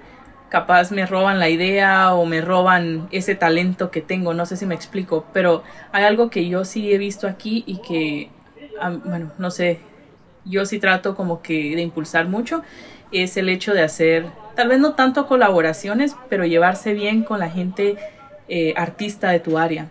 [0.48, 4.64] capaz me roban la idea o me roban ese talento que tengo, no sé si
[4.64, 8.30] me explico, pero hay algo que yo sí he visto aquí y que,
[9.04, 9.80] bueno, no sé,
[10.46, 12.62] yo sí trato como que de impulsar mucho,
[13.12, 14.24] es el hecho de hacer,
[14.58, 17.96] tal vez no tanto colaboraciones, pero llevarse bien con la gente
[18.48, 19.86] eh, artista de tu área.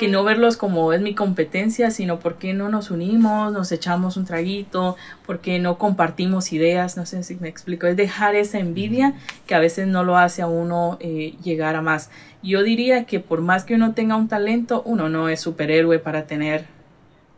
[0.00, 4.24] Que no verlos como es mi competencia, sino porque no nos unimos, nos echamos un
[4.24, 9.14] traguito, porque no compartimos ideas, no sé si me explico, es dejar esa envidia
[9.46, 12.10] que a veces no lo hace a uno eh, llegar a más.
[12.42, 16.26] Yo diría que por más que uno tenga un talento, uno no es superhéroe para
[16.26, 16.64] tener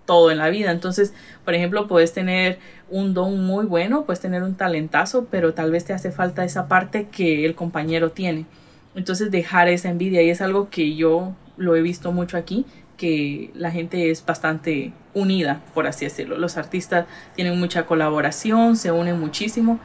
[0.07, 0.71] todo en la vida.
[0.71, 1.13] Entonces,
[1.45, 5.85] por ejemplo, puedes tener un don muy bueno, puedes tener un talentazo, pero tal vez
[5.85, 8.47] te hace falta esa parte que el compañero tiene.
[8.95, 12.65] Entonces, dejar esa envidia y es algo que yo lo he visto mucho aquí,
[12.97, 16.39] que la gente es bastante unida, por así decirlo.
[16.39, 19.79] Los artistas tienen mucha colaboración, se unen muchísimo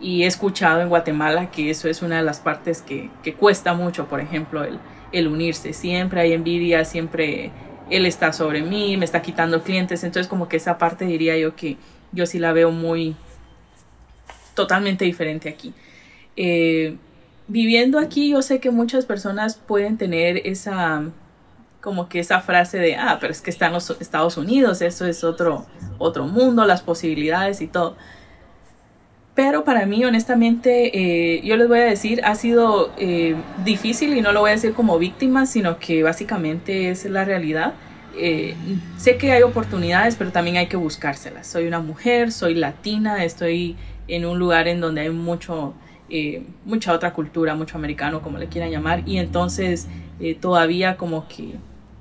[0.00, 4.06] y he escuchado en Guatemala que eso es una de las partes que, cuesta mucho,
[4.06, 4.78] por ejemplo, el,
[5.12, 5.72] el unirse.
[5.72, 7.52] Siempre hay envidia, siempre
[7.90, 11.54] él está sobre mí, me está quitando clientes, entonces como que esa parte diría yo
[11.54, 11.76] que
[12.12, 13.16] yo sí la veo muy
[14.54, 15.72] totalmente diferente aquí.
[16.36, 16.96] Eh,
[17.48, 21.04] viviendo aquí yo sé que muchas personas pueden tener esa
[21.80, 25.22] como que esa frase de ah pero es que están los Estados Unidos eso es
[25.22, 25.64] otro
[25.98, 27.96] otro mundo las posibilidades y todo
[29.36, 34.20] pero para mí honestamente eh, yo les voy a decir ha sido eh, difícil y
[34.20, 37.74] no lo voy a decir como víctima sino que básicamente es la realidad.
[38.18, 38.56] Eh,
[38.96, 41.46] sé que hay oportunidades pero también hay que buscárselas.
[41.46, 43.76] Soy una mujer soy latina estoy
[44.08, 45.74] en un lugar en donde hay mucho
[46.08, 49.88] eh, mucha otra cultura, mucho americano, como le quieran llamar, y entonces
[50.20, 51.54] eh, todavía como que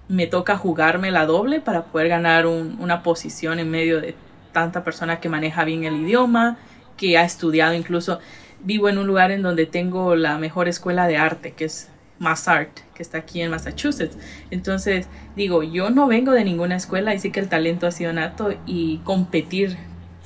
[0.07, 4.13] me toca jugarme la doble para poder ganar una posición en medio de
[4.51, 6.59] tanta persona que maneja bien el idioma,
[6.97, 8.19] que ha estudiado incluso.
[8.61, 11.89] Vivo en un lugar en donde tengo la mejor escuela de arte, que es
[12.19, 14.17] Massart, que está aquí en Massachusetts.
[14.49, 18.13] Entonces, digo, yo no vengo de ninguna escuela y sí que el talento ha sido
[18.13, 19.77] nato y competir,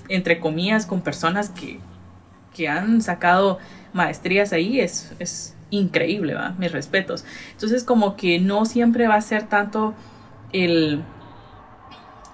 [0.08, 1.80] entre comillas, con personas que
[2.54, 3.60] que han sacado
[3.94, 6.56] maestrías ahí es, es increíble, ¿va?
[6.58, 7.26] Mis respetos.
[7.52, 9.94] Entonces como que no siempre va a ser tanto
[10.52, 11.02] el,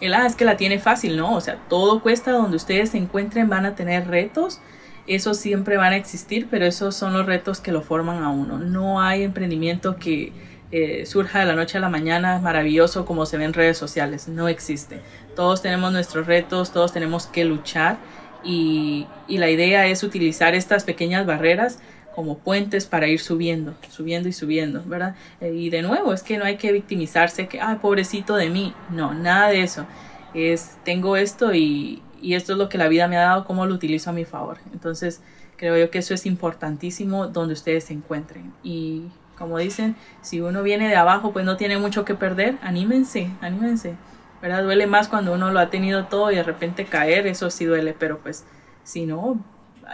[0.01, 1.33] el, ah, es que la tiene fácil, ¿no?
[1.35, 4.59] O sea, todo cuesta donde ustedes se encuentren, van a tener retos.
[5.07, 8.57] Esos siempre van a existir, pero esos son los retos que lo forman a uno.
[8.57, 10.33] No hay emprendimiento que
[10.71, 14.27] eh, surja de la noche a la mañana maravilloso como se ve en redes sociales.
[14.27, 14.99] No existe.
[15.35, 17.97] Todos tenemos nuestros retos, todos tenemos que luchar
[18.45, 21.79] y, la idea es utilizar estas pequeñas barreras
[22.15, 25.15] como puentes para ir subiendo, subiendo y subiendo, ¿verdad?
[25.41, 28.73] Eh, y de nuevo, es que no hay que victimizarse, que, ay, pobrecito de mí,
[28.89, 29.85] no, nada de eso.
[30.33, 33.65] Es, tengo esto y, y esto es lo que la vida me ha dado, cómo
[33.65, 34.57] lo utilizo a mi favor.
[34.73, 35.21] Entonces,
[35.57, 38.53] creo yo que eso es importantísimo donde ustedes se encuentren.
[38.63, 39.03] Y
[39.37, 43.95] como dicen, si uno viene de abajo, pues no tiene mucho que perder, anímense, anímense.
[44.41, 44.63] ¿verdad?
[44.63, 47.95] Duele más cuando uno lo ha tenido todo y de repente caer, eso sí duele,
[47.97, 48.45] pero pues
[48.83, 49.43] si no,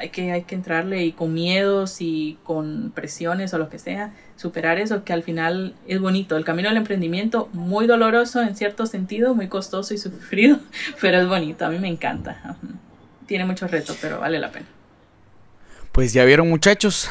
[0.01, 4.13] hay que, hay que entrarle y con miedos y con presiones o lo que sea,
[4.35, 6.35] superar eso que al final es bonito.
[6.35, 10.59] El camino del emprendimiento, muy doloroso en cierto sentido, muy costoso y sufrido,
[11.01, 12.57] pero es bonito, a mí me encanta.
[13.27, 14.65] Tiene mucho reto, pero vale la pena.
[15.91, 17.09] Pues ya vieron muchachos,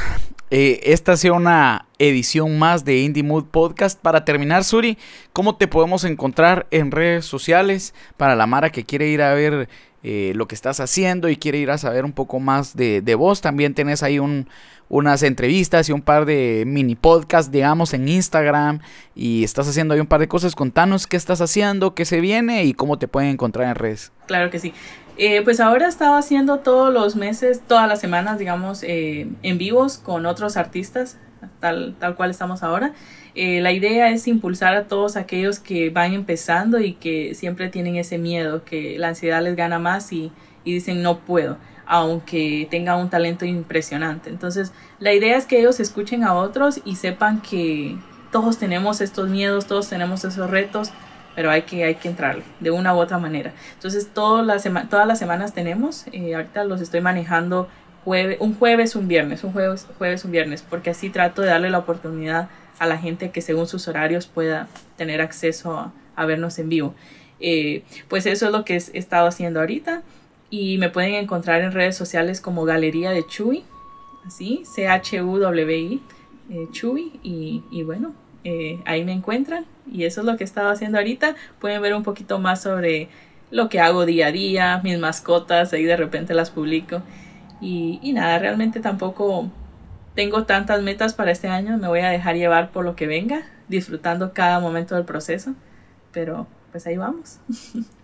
[0.51, 4.01] eh, esta ha sido una edición más de Indie Mood Podcast.
[4.01, 4.99] Para terminar, Suri,
[5.33, 9.69] ¿cómo te podemos encontrar en redes sociales para la Mara que quiere ir a ver
[10.03, 13.15] eh, lo que estás haciendo y quiere ir a saber un poco más de, de
[13.15, 13.41] vos?
[13.41, 14.49] También tenés ahí un,
[14.91, 18.81] unas entrevistas y un par de mini podcasts, digamos, en Instagram
[19.15, 20.55] y estás haciendo ahí un par de cosas.
[20.55, 24.13] Contanos qué estás haciendo, qué se viene y cómo te pueden encontrar en redes.
[24.27, 24.75] Claro que sí.
[25.23, 29.99] Eh, pues ahora estaba haciendo todos los meses, todas las semanas, digamos, eh, en vivos
[29.99, 31.19] con otros artistas,
[31.61, 32.95] tal, tal cual estamos ahora.
[33.35, 37.97] Eh, la idea es impulsar a todos aquellos que van empezando y que siempre tienen
[37.97, 40.33] ese miedo, que la ansiedad les gana más y,
[40.65, 44.31] y dicen no puedo, aunque tengan un talento impresionante.
[44.31, 47.99] Entonces, la idea es que ellos escuchen a otros y sepan que
[48.33, 50.93] todos tenemos estos miedos, todos tenemos esos retos
[51.35, 53.53] pero hay que, hay que entrarle de una u otra manera.
[53.75, 57.69] Entonces, todas las, todas las semanas tenemos, eh, ahorita los estoy manejando
[58.05, 61.71] jueves, un jueves, un viernes, un jueves, jueves, un viernes, porque así trato de darle
[61.71, 62.49] la oportunidad
[62.79, 66.95] a la gente que según sus horarios pueda tener acceso a, vernos en vivo.
[67.41, 70.03] Eh, pues eso es lo que he estado haciendo ahorita.
[70.51, 73.65] Y me pueden encontrar en redes sociales como Galería de Chuy,
[74.27, 76.03] así, C-H-U-W-I,
[76.51, 77.21] eh, Chuy.
[77.23, 79.67] Y, y bueno, eh, ahí me encuentran.
[79.91, 81.35] Y eso es lo que he estado haciendo ahorita.
[81.61, 83.09] Pueden ver un poquito más sobre
[83.51, 87.03] lo que hago día a día, mis mascotas, ahí de repente las publico.
[87.61, 89.51] Y, y nada, realmente tampoco
[90.15, 93.43] tengo tantas metas para este año, me voy a dejar llevar por lo que venga,
[93.69, 95.55] disfrutando cada momento del proceso,
[96.13, 97.39] pero pues ahí vamos.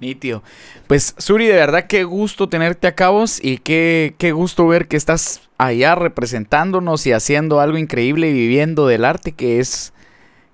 [0.00, 0.42] Nitio.
[0.86, 4.96] Pues Suri, de verdad qué gusto tenerte a cabos y qué, qué gusto ver que
[4.96, 9.92] estás allá representándonos y haciendo algo increíble y viviendo del arte que es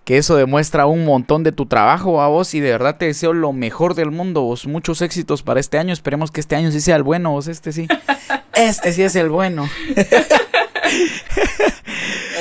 [0.04, 3.32] que eso demuestra un montón de tu trabajo a vos y de verdad te deseo
[3.32, 6.80] lo mejor del mundo, vos muchos éxitos para este año, esperemos que este año sí
[6.80, 7.88] sea el bueno, vos este sí.
[8.54, 9.68] este sí es el bueno.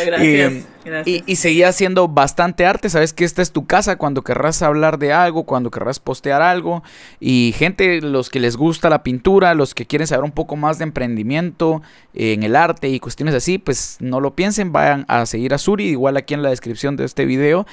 [0.06, 0.54] Gracias.
[0.54, 0.75] Y,
[1.06, 2.90] y, seguí haciendo bastante arte.
[2.90, 6.84] Sabes que esta es tu casa cuando querrás hablar de algo, cuando querrás postear algo.
[7.20, 10.78] Y gente, los que les gusta la pintura, los que quieren saber un poco más
[10.78, 11.82] de emprendimiento
[12.14, 15.88] en el arte y cuestiones así, pues no lo piensen, vayan a seguir a Suri,
[15.88, 17.66] igual aquí en la descripción de este video.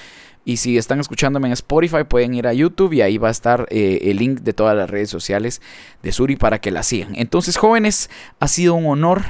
[0.45, 3.69] Y si están escuchándome en Spotify, pueden ir a YouTube y ahí va a estar
[3.71, 5.63] eh, el link de todas las redes sociales
[6.03, 7.15] de Suri para que la sigan.
[7.15, 8.11] Entonces, jóvenes,
[8.41, 9.23] ha sido un honor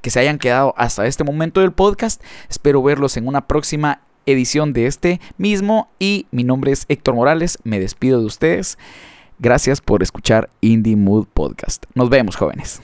[0.00, 2.22] que se hayan quedado hasta este momento del podcast.
[2.48, 7.58] Espero verlos en una próxima edición de este mismo y mi nombre es Héctor Morales.
[7.64, 8.78] Me despido de ustedes.
[9.38, 11.84] Gracias por escuchar Indie Mood Podcast.
[11.94, 12.82] Nos vemos, jóvenes.